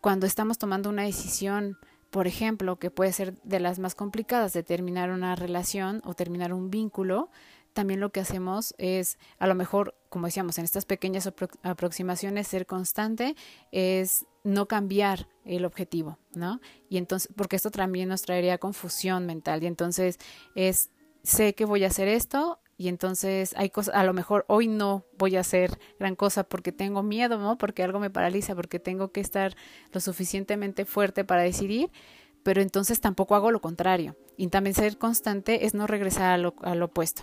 [0.00, 1.78] Cuando estamos tomando una decisión,
[2.10, 6.52] por ejemplo, que puede ser de las más complicadas de terminar una relación o terminar
[6.52, 7.30] un vínculo,
[7.72, 11.30] también lo que hacemos es, a lo mejor, como decíamos, en estas pequeñas
[11.62, 13.34] aproximaciones, ser constante
[13.70, 16.60] es no cambiar el objetivo, ¿no?
[16.88, 19.62] Y entonces, porque esto también nos traería confusión mental.
[19.62, 20.18] Y entonces
[20.54, 20.90] es,
[21.22, 25.04] sé que voy a hacer esto, y entonces hay cosas, a lo mejor hoy no
[25.16, 27.56] voy a hacer gran cosa porque tengo miedo, ¿no?
[27.56, 29.54] Porque algo me paraliza, porque tengo que estar
[29.92, 31.92] lo suficientemente fuerte para decidir,
[32.42, 34.16] pero entonces tampoco hago lo contrario.
[34.36, 37.22] Y también ser constante es no regresar a lo, al opuesto.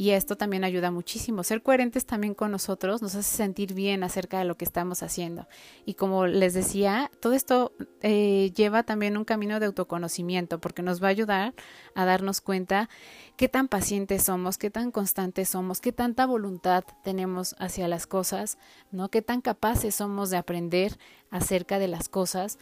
[0.00, 1.42] Y esto también ayuda muchísimo.
[1.42, 5.46] Ser coherentes también con nosotros nos hace sentir bien acerca de lo que estamos haciendo.
[5.84, 11.02] Y como les decía, todo esto eh, lleva también un camino de autoconocimiento porque nos
[11.02, 11.54] va a ayudar
[11.94, 12.88] a darnos cuenta
[13.36, 18.56] qué tan pacientes somos, qué tan constantes somos, qué tanta voluntad tenemos hacia las cosas,
[18.92, 19.10] ¿no?
[19.10, 20.98] Qué tan capaces somos de aprender
[21.30, 22.58] acerca de las cosas,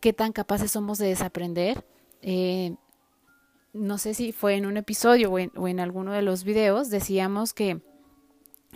[0.00, 1.86] qué tan capaces somos de desaprender.
[2.20, 2.74] Eh,
[3.72, 7.80] no sé si fue en un episodio o en, alguno de los videos, decíamos que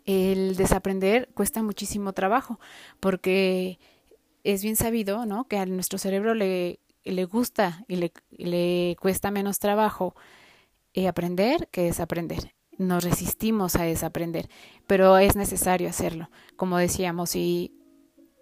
[0.04, 2.58] el desaprender cuesta muchísimo trabajo,
[3.00, 3.78] porque
[4.44, 5.44] es bien sabido, ¿no?
[5.44, 10.14] Que a nuestro cerebro le, le gusta y le, le, cuesta menos trabajo
[10.94, 12.54] eh, aprender que desaprender.
[12.78, 14.48] Nos resistimos a desaprender,
[14.86, 16.30] pero es necesario hacerlo.
[16.56, 17.72] Como decíamos, si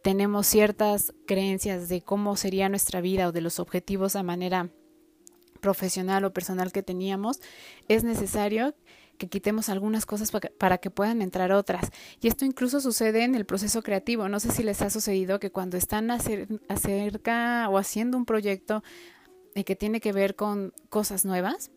[0.03, 4.71] tenemos ciertas creencias de cómo sería nuestra vida o de los objetivos a manera
[5.61, 7.41] profesional o personal que teníamos,
[7.89, 8.75] es necesario
[9.19, 11.91] que quitemos algunas cosas para que puedan entrar otras.
[12.23, 14.29] Y esto incluso sucede en el proceso creativo.
[14.29, 18.83] No sé si les ha sucedido que cuando están acerca o haciendo un proyecto
[19.55, 21.71] eh, que tiene que ver con cosas nuevas,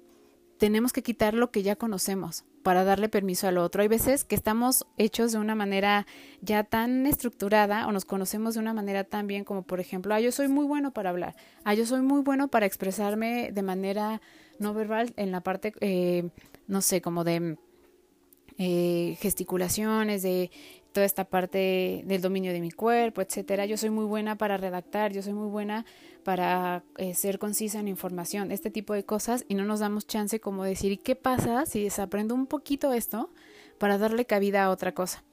[0.58, 3.82] tenemos que quitar lo que ya conocemos para darle permiso al otro.
[3.82, 6.08] Hay veces que estamos hechos de una manera
[6.41, 10.19] ya tan estructurada o nos conocemos de una manera tan bien como por ejemplo, ah,
[10.19, 14.21] yo soy muy bueno para hablar, ah, yo soy muy bueno para expresarme de manera
[14.60, 16.30] no verbal en la parte, eh,
[16.67, 17.58] no sé, como de
[18.58, 20.52] eh, gesticulaciones, de
[20.93, 23.65] toda esta parte del dominio de mi cuerpo, etcétera.
[23.65, 25.86] Yo soy muy buena para redactar, yo soy muy buena
[26.23, 30.39] para eh, ser concisa en información, este tipo de cosas, y no nos damos chance
[30.39, 33.29] como decir, ¿y qué pasa si desaprendo un poquito esto
[33.77, 35.23] para darle cabida a otra cosa?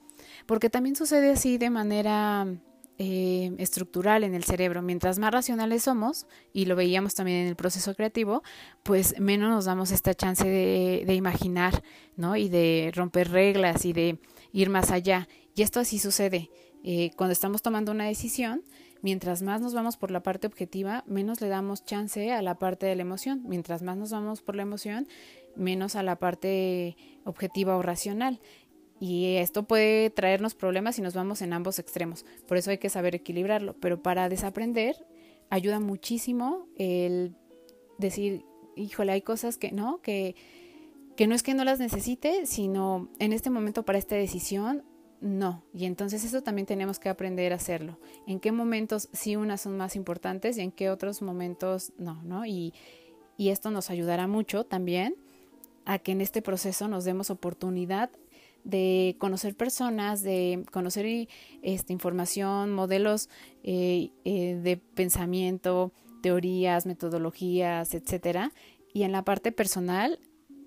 [0.46, 2.46] Porque también sucede así de manera
[2.98, 4.83] eh, estructural en el cerebro.
[4.83, 8.42] Mientras más racionales somos, y lo veíamos también en el proceso creativo,
[8.83, 11.83] pues menos nos damos esta chance de, de imaginar,
[12.16, 12.37] ¿no?
[12.37, 14.18] Y de romper reglas y de
[14.53, 15.29] ir más allá.
[15.55, 16.50] Y esto así sucede.
[16.83, 18.62] Eh, cuando estamos tomando una decisión,
[19.03, 22.87] mientras más nos vamos por la parte objetiva, menos le damos chance a la parte
[22.87, 23.43] de la emoción.
[23.47, 25.09] Mientras más nos vamos por la emoción,
[25.57, 28.40] menos a la parte objetiva o racional.
[28.99, 32.27] Y esto puede traernos problemas si nos vamos en ambos extremos.
[32.47, 33.75] Por eso hay que saber equilibrarlo.
[33.81, 34.95] Pero para desaprender
[35.49, 37.35] ayuda muchísimo el
[37.99, 38.45] decir,
[38.77, 40.37] híjole, hay cosas que no, que,
[41.16, 44.85] que no es que no las necesite, sino en este momento para esta decisión
[45.20, 45.62] no.
[45.74, 47.98] Y entonces eso también tenemos que aprender a hacerlo.
[48.26, 52.46] En qué momentos sí unas son más importantes y en qué otros momentos no, ¿no?
[52.46, 52.72] Y,
[53.37, 55.14] y esto nos ayudará mucho también
[55.85, 58.11] a que en este proceso nos demos oportunidad
[58.64, 61.28] de conocer personas, de conocer
[61.62, 63.28] esta información, modelos
[63.62, 68.52] eh, eh, de pensamiento, teorías, metodologías, etcétera.
[68.92, 70.18] Y en la parte personal,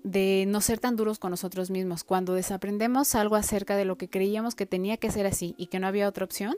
[0.04, 2.04] de no ser tan duros con nosotros mismos.
[2.04, 5.80] Cuando desaprendemos algo acerca de lo que creíamos que tenía que ser así y que
[5.80, 6.56] no había otra opción,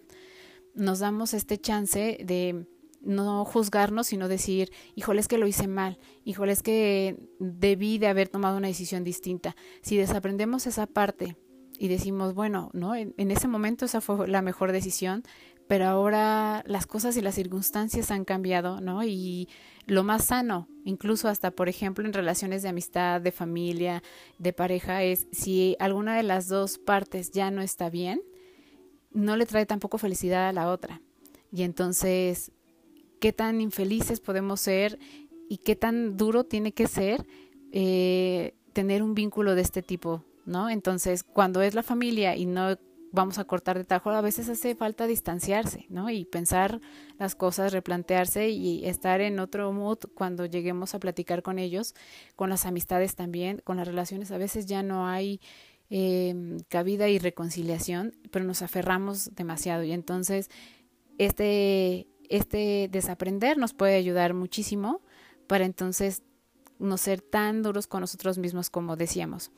[0.74, 2.66] nos damos este chance de
[3.00, 8.08] no juzgarnos, sino decir, híjole, es que lo hice mal, híjole, es que debí de
[8.08, 9.54] haber tomado una decisión distinta.
[9.80, 11.36] Si desaprendemos esa parte
[11.78, 12.96] y decimos, bueno, ¿no?
[12.96, 15.22] En, en ese momento esa fue la mejor decisión,
[15.68, 19.04] pero ahora las cosas y las circunstancias han cambiado, ¿no?
[19.04, 19.48] Y
[19.86, 24.02] lo más sano, incluso hasta, por ejemplo, en relaciones de amistad, de familia,
[24.38, 28.20] de pareja, es si alguna de las dos partes ya no está bien,
[29.12, 31.00] no le trae tampoco felicidad a la otra.
[31.52, 32.50] Y entonces,
[33.20, 34.98] ¿qué tan infelices podemos ser
[35.48, 37.24] y qué tan duro tiene que ser
[37.72, 40.24] eh, tener un vínculo de este tipo?
[40.44, 40.68] ¿No?
[40.68, 42.76] Entonces, cuando es la familia y no
[43.12, 46.10] vamos a cortar de tajo, a veces hace falta distanciarse, ¿no?
[46.10, 46.80] Y pensar
[47.18, 51.94] las cosas, replantearse y estar en otro mood cuando lleguemos a platicar con ellos,
[52.34, 54.30] con las amistades también, con las relaciones.
[54.30, 55.40] A veces ya no hay
[55.88, 60.50] eh, cabida y reconciliación, pero nos aferramos demasiado y entonces
[61.18, 65.00] este, este desaprender nos puede ayudar muchísimo
[65.46, 66.22] para entonces
[66.78, 69.52] no ser tan duros con nosotros mismos como decíamos.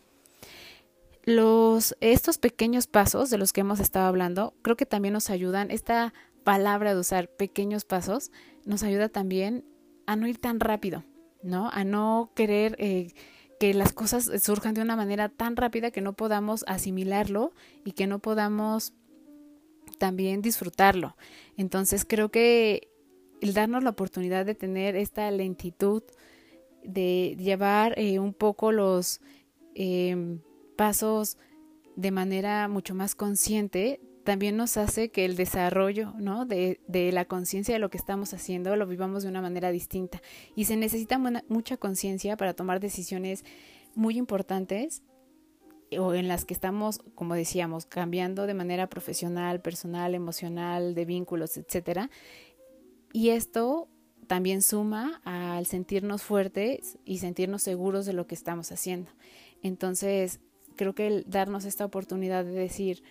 [1.29, 5.71] Los, estos pequeños pasos de los que hemos estado hablando, creo que también nos ayudan,
[5.71, 8.33] esta palabra de usar pequeños pasos,
[8.65, 9.63] nos ayuda también
[10.07, 11.05] a no ir tan rápido,
[11.43, 11.69] ¿no?
[11.69, 13.13] A no querer eh,
[13.61, 17.53] que las cosas surjan de una manera tan rápida que no podamos asimilarlo
[17.85, 18.95] y que no podamos
[19.99, 21.15] también disfrutarlo.
[21.59, 22.89] Entonces creo que
[23.43, 26.05] el darnos la oportunidad de tener esta lentitud,
[26.85, 29.21] de llevar eh, un poco los...
[29.75, 30.41] Eh,
[30.79, 31.37] pasos
[31.97, 36.47] de manera mucho más consciente también nos hace que el desarrollo ¿no?
[36.47, 40.23] de, de la conciencia de lo que estamos haciendo lo vivamos de una manera distinta.
[40.55, 43.45] Y se necesita mucha conciencia para tomar decisiones
[43.97, 45.03] muy importantes
[45.99, 51.57] o en las que estamos, como decíamos, cambiando de manera profesional, personal, emocional, de vínculos,
[51.57, 52.11] etcétera.
[53.13, 53.89] Y esto
[54.29, 59.11] también suma al sentirnos fuertes y sentirnos seguros de lo que estamos haciendo.
[59.63, 60.41] Entonces,
[60.79, 63.03] creo que el darnos esta oportunidad de decir,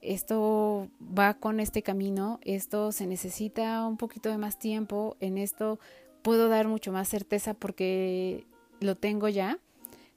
[0.00, 5.78] esto va con este camino, esto se necesita un poquito de más tiempo, en esto
[6.22, 8.46] puedo dar mucho más certeza porque
[8.80, 9.58] lo tengo ya,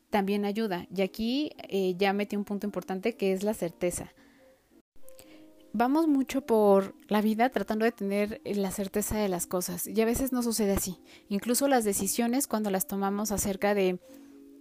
[0.10, 0.88] también ayuda.
[0.95, 4.13] Y aquí eh, ya metí un punto importante que es la certeza.
[5.75, 10.06] Vamos mucho por la vida tratando de tener la certeza de las cosas y a
[10.06, 10.99] veces no sucede así.
[11.29, 13.99] Incluso las decisiones cuando las tomamos acerca de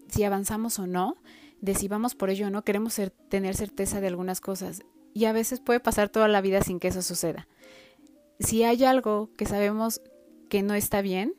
[0.09, 1.19] si avanzamos o no,
[1.63, 4.83] de si vamos por ello o no, queremos tener certeza de algunas cosas
[5.15, 7.49] y a veces puede pasar toda la vida sin que eso suceda.
[8.41, 10.03] Si hay algo que sabemos
[10.51, 11.35] que no está bien,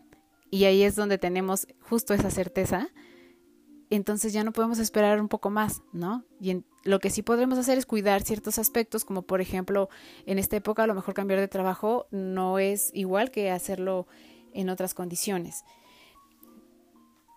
[0.50, 2.90] y ahí es donde tenemos justo esa certeza,
[3.90, 6.26] entonces ya no podemos esperar un poco más, ¿no?
[6.40, 9.90] Y lo que sí podremos hacer es cuidar ciertos aspectos, como por ejemplo,
[10.26, 14.08] en esta época a lo mejor cambiar de trabajo no es igual que hacerlo
[14.54, 15.64] en otras condiciones.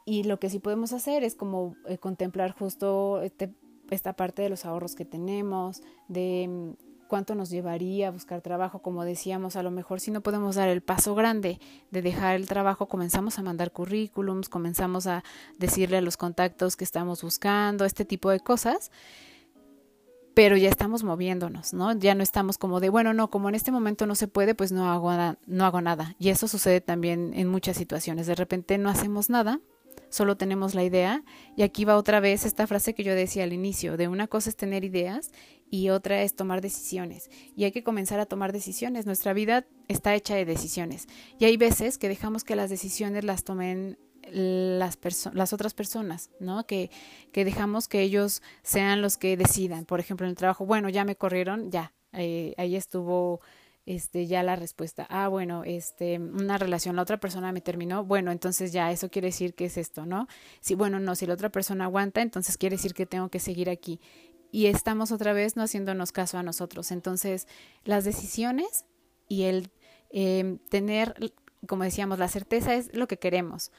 [0.07, 3.53] Y lo que sí podemos hacer es como eh, contemplar justo este
[3.91, 8.81] esta parte de los ahorros que tenemos, de mm, cuánto nos llevaría a buscar trabajo,
[8.81, 12.49] como decíamos, a lo mejor si no podemos dar el paso grande de dejar el
[12.49, 15.23] trabajo, comenzamos a mandar currículums, comenzamos a
[15.59, 18.91] decirle a los contactos que estamos buscando, este tipo de cosas,
[20.35, 21.95] pero ya estamos moviéndonos, ¿no?
[21.95, 24.71] Ya no estamos como de, bueno, no, como en este momento no se puede, pues
[24.71, 25.11] no hago,
[25.47, 26.15] no hago nada.
[26.19, 28.27] Y eso sucede también en muchas situaciones.
[28.27, 29.61] De repente no hacemos nada
[30.09, 31.25] solo tenemos la idea.
[31.57, 34.51] Y aquí va otra vez esta frase que yo decía al inicio, de una cosa
[34.51, 35.33] es tener ideas
[35.71, 37.31] y otra es tomar decisiones.
[37.57, 39.07] Y hay que comenzar a tomar decisiones.
[39.07, 41.07] Nuestra vida está hecha de decisiones.
[41.39, 43.99] Y hay veces que dejamos que las decisiones las tomen
[44.31, 44.99] las,
[45.33, 46.67] las otras personas, ¿no?
[46.67, 46.91] Que,
[47.33, 49.85] que dejamos que ellos sean los que decidan.
[49.85, 53.41] Por ejemplo, en el trabajo, bueno, ya me corrieron, ya, eh, ahí estuvo
[53.87, 58.33] este, ya la respuesta, ah, bueno, este, una relación, la otra persona me terminó, bueno,
[58.33, 60.27] entonces ya eso quiere decir que es esto, ¿no?
[60.61, 63.71] Si, bueno, no, si la otra persona aguanta, entonces quiere decir que tengo que seguir
[63.71, 64.01] aquí.
[64.51, 66.91] Y estamos otra vez no haciéndonos caso a nosotros.
[66.91, 67.47] Entonces,
[67.85, 68.87] las decisiones
[69.29, 69.71] y el
[70.11, 71.33] em, tener,
[71.69, 73.71] como decíamos, la certeza es lo que queremos.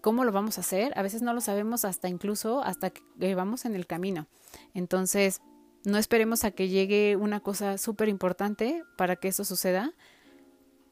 [0.00, 0.92] ¿Cómo lo vamos a hacer?
[0.96, 4.26] A veces no lo sabemos hasta incluso hasta que vamos en el camino.
[4.74, 5.42] Entonces,
[5.84, 9.94] no esperemos a que llegue una cosa súper importante para que eso suceda,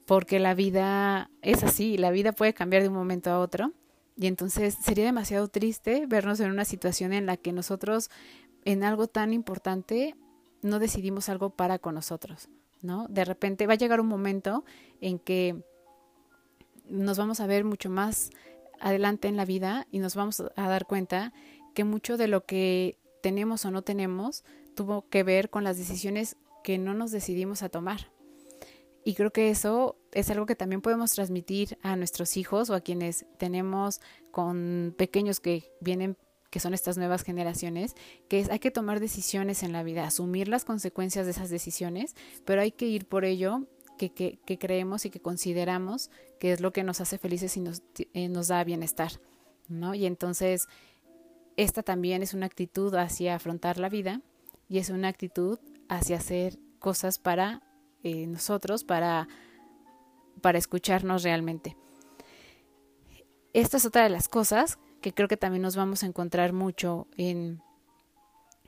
[0.06, 3.72] porque la vida es así, la vida puede cambiar de un momento a otro.
[4.16, 8.10] Y entonces sería demasiado triste vernos en una situación en la que nosotros,
[8.64, 10.14] en algo tan importante,
[10.62, 12.48] no decidimos algo para con nosotros,
[12.80, 13.06] ¿no?
[13.08, 14.64] De repente va a llegar un momento
[15.00, 15.62] en que
[16.88, 18.30] nos vamos a ver mucho más
[18.80, 21.32] adelante en la vida y nos vamos a dar cuenta
[21.74, 24.44] que mucho de lo que tenemos o no tenemos
[24.76, 28.12] tuvo que ver con las decisiones que no nos decidimos a tomar.
[29.04, 32.80] Y creo que eso es algo que también podemos transmitir a nuestros hijos o a
[32.80, 36.16] quienes tenemos con pequeños que vienen
[36.50, 37.94] que son estas nuevas generaciones,
[38.28, 42.16] que es hay que tomar decisiones en la vida, asumir las consecuencias de esas decisiones,
[42.44, 43.66] pero hay que ir por ello
[43.98, 47.60] que, que, que creemos y que consideramos que es lo que nos hace felices y
[47.60, 49.12] nos, eh, nos da bienestar,
[49.68, 49.94] ¿no?
[49.94, 50.66] Y entonces,
[51.56, 54.20] esta también es una actitud hacia afrontar la vida
[54.68, 57.62] y es una actitud hacia hacer cosas para
[58.02, 59.28] eh, nosotros, para,
[60.40, 61.76] para escucharnos realmente.
[63.52, 67.06] Esta es otra de las cosas que creo que también nos vamos a encontrar mucho
[67.16, 67.62] en,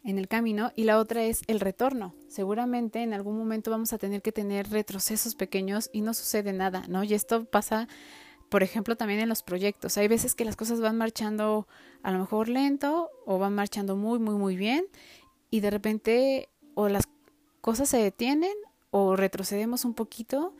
[0.04, 2.14] en el camino y la otra es el retorno.
[2.28, 6.84] Seguramente en algún momento vamos a tener que tener retrocesos pequeños y no sucede nada,
[6.88, 7.04] ¿no?
[7.04, 7.88] Y esto pasa,
[8.48, 9.98] por ejemplo, también en los proyectos.
[9.98, 11.66] Hay veces que las cosas van marchando
[12.02, 14.86] a lo mejor lento o van marchando muy, muy, muy bien
[15.50, 17.04] y de repente o las
[17.60, 18.54] cosas se detienen
[18.90, 20.54] o retrocedemos un poquito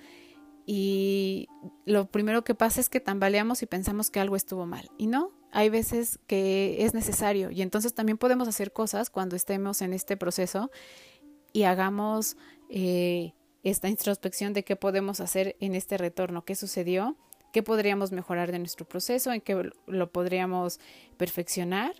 [0.66, 1.48] y
[1.86, 4.90] lo primero que pasa es que tambaleamos y pensamos que algo estuvo mal.
[4.98, 9.80] Y no, hay veces que es necesario y entonces también podemos hacer cosas cuando estemos
[9.80, 10.70] en este proceso
[11.54, 12.36] y hagamos
[12.68, 13.32] eh,
[13.62, 17.16] esta introspección de qué podemos hacer en este retorno, qué sucedió,
[17.50, 20.80] qué podríamos mejorar de nuestro proceso, en qué lo podríamos
[21.16, 21.94] perfeccionar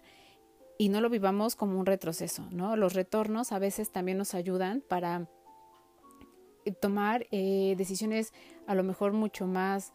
[0.78, 2.76] y no lo vivamos como un retroceso, ¿no?
[2.76, 5.28] Los retornos a veces también nos ayudan para
[6.64, 8.32] eh, tomar eh, decisiones
[8.66, 9.92] a lo mejor mucho más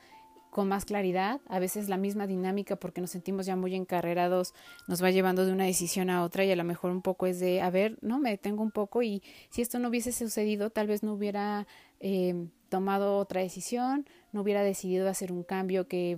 [0.49, 4.53] con más claridad, a veces la misma dinámica porque nos sentimos ya muy encarrerados
[4.87, 7.39] nos va llevando de una decisión a otra y a lo mejor un poco es
[7.39, 10.85] de, a ver, no, me detengo un poco y si esto no hubiese sucedido, tal
[10.85, 11.65] vez no hubiera
[11.99, 16.17] eh, tomado otra decisión, no hubiera decidido hacer un cambio que,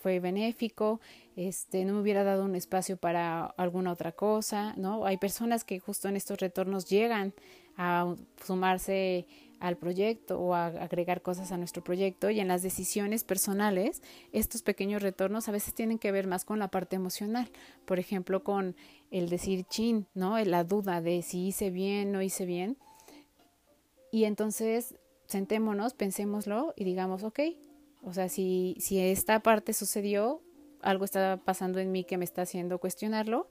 [0.00, 1.00] fue benéfico,
[1.34, 5.06] este, no me hubiera dado un espacio para alguna otra cosa, ¿no?
[5.06, 7.32] Hay personas que justo en estos retornos llegan
[7.76, 9.26] a sumarse
[9.60, 14.02] al proyecto o a agregar cosas a nuestro proyecto y en las decisiones personales
[14.32, 17.50] estos pequeños retornos a veces tienen que ver más con la parte emocional.
[17.86, 18.76] Por ejemplo con
[19.10, 22.76] el decir chin no la duda de si hice bien no hice bien.
[24.12, 24.96] Y entonces
[25.26, 27.40] sentémonos pensémoslo y digamos ok
[28.02, 30.42] o sea si si esta parte sucedió
[30.80, 33.48] algo está pasando en mí que me está haciendo cuestionarlo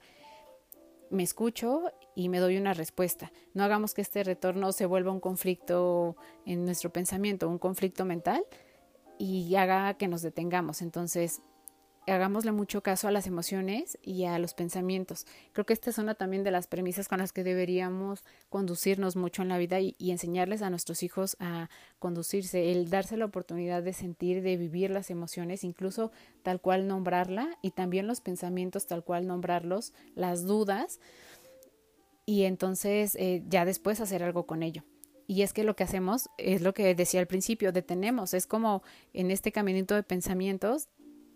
[1.10, 3.32] me escucho y me doy una respuesta.
[3.54, 8.44] No hagamos que este retorno se vuelva un conflicto en nuestro pensamiento, un conflicto mental
[9.18, 10.82] y haga que nos detengamos.
[10.82, 11.42] Entonces,
[12.06, 15.26] hagámosle mucho caso a las emociones y a los pensamientos.
[15.52, 19.42] Creo que esta es una también de las premisas con las que deberíamos conducirnos mucho
[19.42, 23.92] en la vida y, enseñarles a nuestros hijos a conducirse, el darse la oportunidad de
[23.92, 29.26] sentir, de vivir las emociones, incluso tal cual nombrarla y también los pensamientos tal cual
[29.26, 31.00] nombrarlos, las dudas
[32.26, 34.84] y entonces eh, ya después hacer algo con ello.
[35.26, 38.82] Y es que lo que hacemos es lo que decía al principio, detenemos, es como
[39.12, 40.88] en este caminito de pensamientos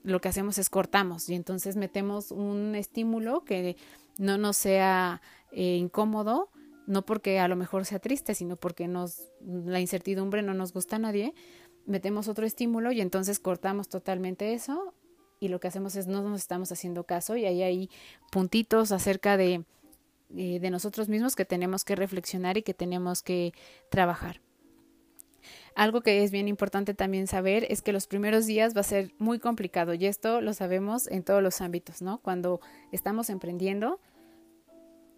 [0.02, 3.76] lo que hacemos es cortamos y entonces metemos un estímulo que
[4.18, 5.20] no nos sea
[5.52, 6.50] eh, incómodo,
[6.86, 10.96] no porque a lo mejor sea triste, sino porque nos la incertidumbre no nos gusta
[10.96, 11.34] a nadie,
[11.86, 14.94] metemos otro estímulo y entonces cortamos totalmente eso
[15.40, 17.90] y lo que hacemos es no nos estamos haciendo caso y ahí hay
[18.30, 19.64] puntitos acerca de,
[20.36, 23.52] eh, de nosotros mismos que tenemos que reflexionar y que tenemos que
[23.90, 24.40] trabajar.
[25.78, 29.12] Algo que es bien importante también saber es que los primeros días va a ser
[29.18, 32.18] muy complicado y esto lo sabemos en todos los ámbitos, ¿no?
[32.18, 32.60] Cuando
[32.90, 34.00] estamos emprendiendo,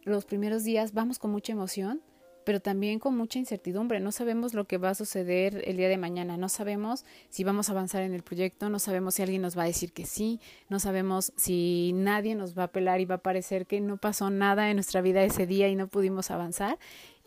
[0.03, 2.03] los primeros días vamos con mucha emoción,
[2.45, 4.01] pero también con mucha incertidumbre.
[4.01, 7.71] No sabemos lo que va a suceder el día de mañana, no sabemos si vamos
[7.71, 10.41] a avanzar en el proyecto, no sabemos si alguien nos va a decir que sí,
[10.69, 14.29] no sabemos si nadie nos va a apelar y va a parecer que no pasó
[14.29, 16.79] nada en nuestra vida ese día y no pudimos avanzar.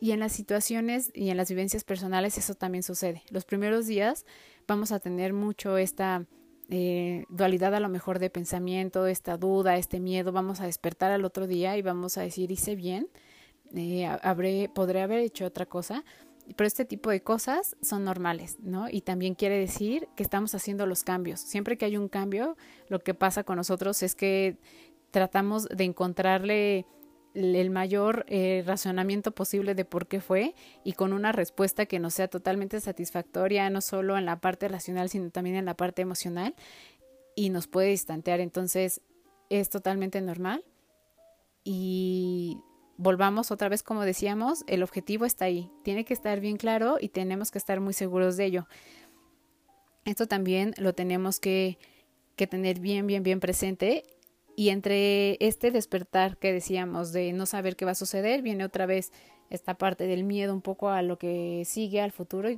[0.04, 3.24] Y en las situaciones y en las vivencias personales eso también sucede.
[3.30, 4.26] Los primeros días
[4.68, 6.26] vamos a tener mucho esta
[6.68, 10.34] eh, dualidad a lo mejor de pensamiento, esta duda, este miedo.
[10.34, 13.08] Vamos a despertar al otro día y vamos a decir, hice bien,
[13.74, 16.04] eh, habré, podré haber hecho otra cosa.
[16.58, 18.90] Pero este tipo de cosas son normales, ¿no?
[18.90, 21.40] Y también quiere decir que estamos haciendo los cambios.
[21.40, 22.58] Siempre que hay un cambio,
[22.90, 24.58] lo que pasa con nosotros es que
[25.12, 26.86] tratamos de encontrarle
[27.34, 32.14] el mayor eh, razonamiento posible de por qué fue y con una respuesta que nos
[32.14, 36.56] sea totalmente satisfactoria, no solo en la parte racional, sino también en la parte emocional
[37.36, 38.40] y nos puede distantear.
[38.40, 39.02] Entonces,
[39.50, 40.64] es totalmente normal
[41.64, 42.58] y
[42.98, 47.10] volvamos otra vez, como decíamos, el objetivo está ahí, tiene que estar bien claro y
[47.10, 48.68] tenemos que estar muy seguros de ello.
[50.06, 51.80] Esto también lo tenemos que,
[52.36, 54.04] que tener bien, bien, bien presente
[54.56, 58.86] y entre este despertar que decíamos de no saber qué va a suceder, viene otra
[58.86, 59.12] vez
[59.50, 62.50] esta parte del miedo un poco a lo que sigue, al futuro.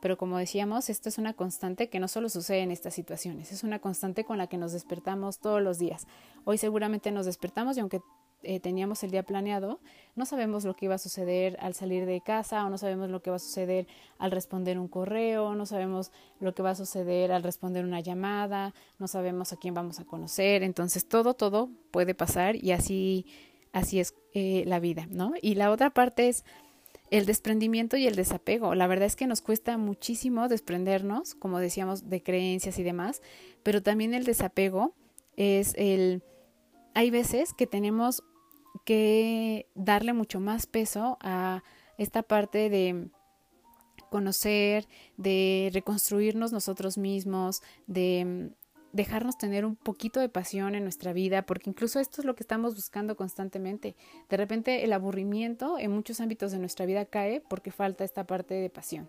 [0.00, 3.62] Pero como decíamos, esto es una constante que no solo sucede en estas situaciones, es
[3.62, 6.06] una constante con la que nos despertamos todos los días.
[6.44, 8.00] Hoy seguramente nos despertamos y aunque
[8.42, 9.80] eh, teníamos el día planeado,
[10.14, 13.22] no sabemos lo que iba a suceder al salir de casa o no sabemos lo
[13.22, 13.86] que va a suceder
[14.18, 18.74] al responder un correo, no sabemos lo que va a suceder al responder una llamada,
[18.98, 23.26] no sabemos a quién vamos a conocer, entonces todo, todo puede pasar y así,
[23.72, 25.34] así es eh, la vida, ¿no?
[25.40, 26.44] Y la otra parte es
[27.12, 28.74] el desprendimiento y el desapego.
[28.74, 33.20] La verdad es que nos cuesta muchísimo desprendernos, como decíamos, de creencias y demás,
[33.62, 34.94] pero también el desapego
[35.36, 36.22] es el...
[36.94, 38.22] Hay veces que tenemos
[38.84, 41.62] que darle mucho más peso a
[41.98, 43.08] esta parte de
[44.10, 48.52] conocer, de reconstruirnos nosotros mismos, de
[48.92, 52.42] dejarnos tener un poquito de pasión en nuestra vida, porque incluso esto es lo que
[52.42, 53.96] estamos buscando constantemente.
[54.28, 58.54] De repente el aburrimiento en muchos ámbitos de nuestra vida cae porque falta esta parte
[58.54, 59.08] de pasión,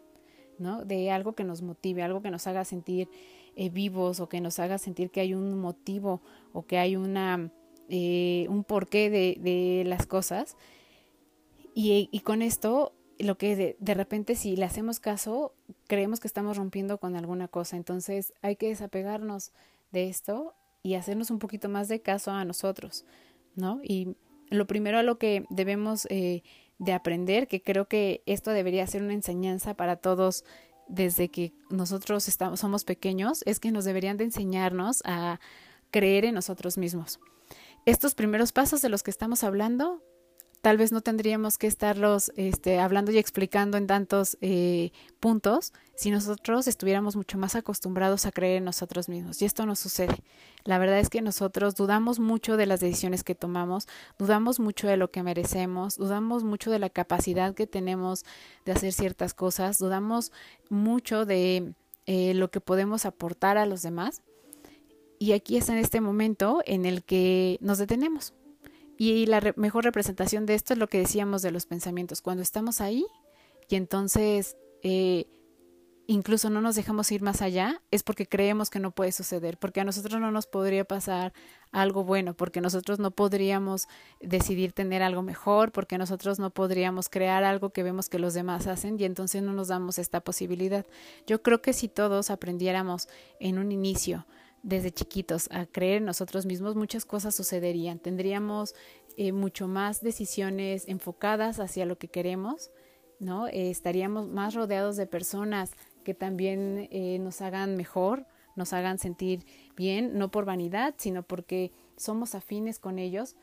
[0.58, 0.86] ¿no?
[0.86, 3.10] De algo que nos motive, algo que nos haga sentir
[3.56, 6.22] eh, vivos o que nos haga sentir que hay un motivo
[6.54, 7.52] o que hay una
[7.90, 10.56] eh, un porqué de, las cosas.
[11.76, 15.54] Y, con esto, lo que de, de repente si le hacemos caso,
[15.88, 17.78] creemos que estamos rompiendo con alguna cosa.
[17.78, 19.52] Entonces hay que desapegarnos
[19.92, 20.54] de esto
[20.84, 23.06] y hacernos un poquito más de caso a nosotros,
[23.56, 23.80] ¿no?
[23.84, 24.16] Y
[24.50, 26.44] lo primero a lo que debemos eh,
[26.78, 30.44] de aprender, que creo que esto debería ser una enseñanza para todos
[30.88, 35.40] desde que nosotros estamos, somos pequeños es que nos deberían de enseñarnos a
[35.92, 37.20] creer en nosotros mismos.
[37.86, 40.02] Estos primeros pasos de los que estamos hablando
[40.64, 46.10] tal vez no tendríamos que estarlos este, hablando y explicando en tantos eh, puntos si
[46.10, 49.42] nosotros estuviéramos mucho más acostumbrados a creer en nosotros mismos.
[49.42, 50.16] Y esto no sucede.
[50.64, 54.96] La verdad es que nosotros dudamos mucho de las decisiones que tomamos, dudamos mucho de
[54.96, 58.24] lo que merecemos, dudamos mucho de la capacidad que tenemos
[58.64, 60.32] de hacer ciertas cosas, dudamos
[60.70, 61.74] mucho de
[62.06, 64.22] eh, lo que podemos aportar a los demás.
[65.24, 68.34] Y aquí está en este momento en el que nos detenemos
[68.98, 72.22] y la mejor representación de esto es lo que decíamos de los pensamientos.
[72.22, 73.06] Cuando estamos ahí
[73.70, 75.28] y entonces eh,
[76.08, 79.80] incluso no nos dejamos ir más allá, es porque creemos que no puede suceder, porque
[79.80, 81.32] a nosotros no nos podría pasar
[81.72, 83.88] algo bueno, porque nosotros no podríamos
[84.20, 88.68] decidir tener algo mejor, porque nosotros no podríamos crear algo que vemos que los demás
[88.68, 90.86] hacen y entonces no nos damos esta posibilidad.
[91.26, 93.08] Yo creo que si todos aprendiéramos
[93.40, 94.26] en un inicio,
[94.64, 98.00] desde chiquitos a creer en nosotros mismos, muchas cosas sucederían.
[98.00, 98.74] Tendríamos
[99.18, 102.72] eh, mucho más decisiones enfocadas hacia lo que queremos,
[103.20, 103.48] ¿no?
[103.48, 105.72] Eh, estaríamos más rodeados de personas
[106.04, 109.46] que también eh, nos hagan mejor, nos hagan sentir
[109.76, 113.36] bien, no por vanidad, sino porque somos afines con ellos.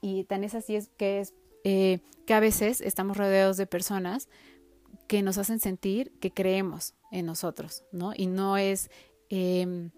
[0.00, 4.28] Y tan es así es que es que a veces estamos rodeados de personas
[5.08, 8.12] que nos hacen sentir que creemos en nosotros, ¿no?
[8.14, 8.90] Y no es
[9.30, 9.90] em,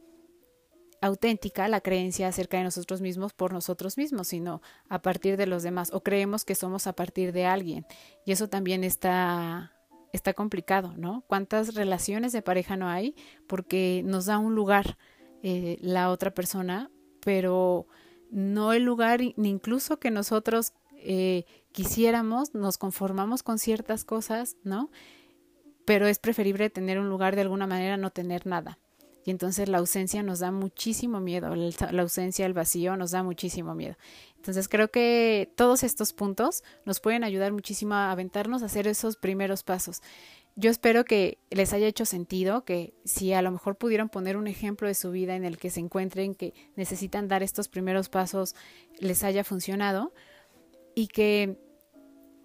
[1.06, 5.62] auténtica la creencia acerca de nosotros mismos por nosotros mismos, sino a partir de los
[5.62, 7.86] demás, o creemos que somos a partir de alguien.
[8.24, 9.72] Y eso también está,
[10.12, 11.24] está complicado, ¿no?
[11.26, 13.14] ¿Cuántas relaciones de pareja no hay?
[13.46, 14.98] Porque nos da un lugar
[15.42, 16.90] eh, la otra persona,
[17.20, 17.86] pero
[18.30, 24.90] no el lugar ni incluso que nosotros eh, quisiéramos, nos conformamos con ciertas cosas, ¿no?
[25.84, 28.78] Pero es preferible tener un lugar de alguna manera, no tener nada.
[29.26, 33.74] Y entonces la ausencia nos da muchísimo miedo, la ausencia, el vacío nos da muchísimo
[33.74, 33.96] miedo.
[34.36, 39.16] Entonces creo que todos estos puntos nos pueden ayudar muchísimo a aventarnos a hacer esos
[39.16, 40.00] primeros pasos.
[40.54, 44.46] Yo espero que les haya hecho sentido, que si a lo mejor pudieron poner un
[44.46, 48.54] ejemplo de su vida en el que se encuentren, que necesitan dar estos primeros pasos,
[49.00, 50.14] les haya funcionado
[50.94, 51.58] y que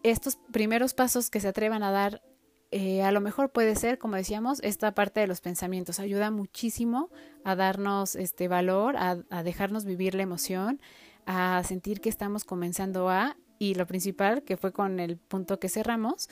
[0.02, 2.24] estos primeros pasos que se atrevan a dar
[2.72, 7.10] eh, a lo mejor puede ser, como decíamos, esta parte de los pensamientos ayuda muchísimo
[7.44, 10.80] a darnos este valor, a, dejarnos vivir la emoción,
[11.26, 15.68] a sentir que estamos comenzando a, y lo principal, que fue con el punto que
[15.68, 16.30] cerramos,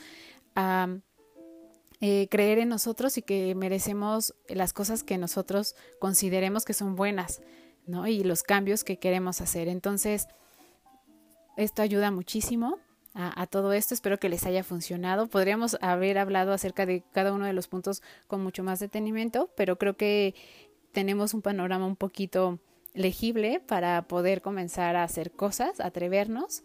[0.54, 0.88] a
[2.00, 7.42] eh, creer en nosotros y que merecemos las cosas que nosotros consideremos que son buenas,
[7.86, 8.06] ¿no?
[8.06, 9.68] Y los cambios que queremos hacer.
[9.68, 10.26] Entonces,
[11.58, 12.78] esto ayuda muchísimo
[13.20, 13.94] a, todo esto.
[13.94, 15.26] Espero que les haya funcionado.
[15.26, 19.76] Podríamos haber hablado acerca de cada uno de los puntos con mucho más detenimiento, pero
[19.76, 20.34] creo que
[20.92, 22.58] tenemos un panorama un poquito
[22.94, 26.62] legible para poder comenzar a hacer cosas, atrevernos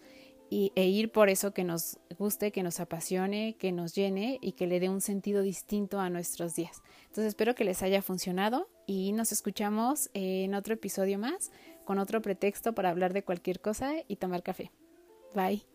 [0.49, 4.53] y, e ir por eso que nos guste, que nos apasione, que nos llene y
[4.53, 6.81] que le dé un sentido distinto a nuestros días.
[7.01, 11.51] Entonces espero que les haya funcionado y nos escuchamos en otro episodio más
[11.83, 14.71] con otro pretexto para hablar de cualquier cosa y tomar café.
[15.33, 15.74] Bye.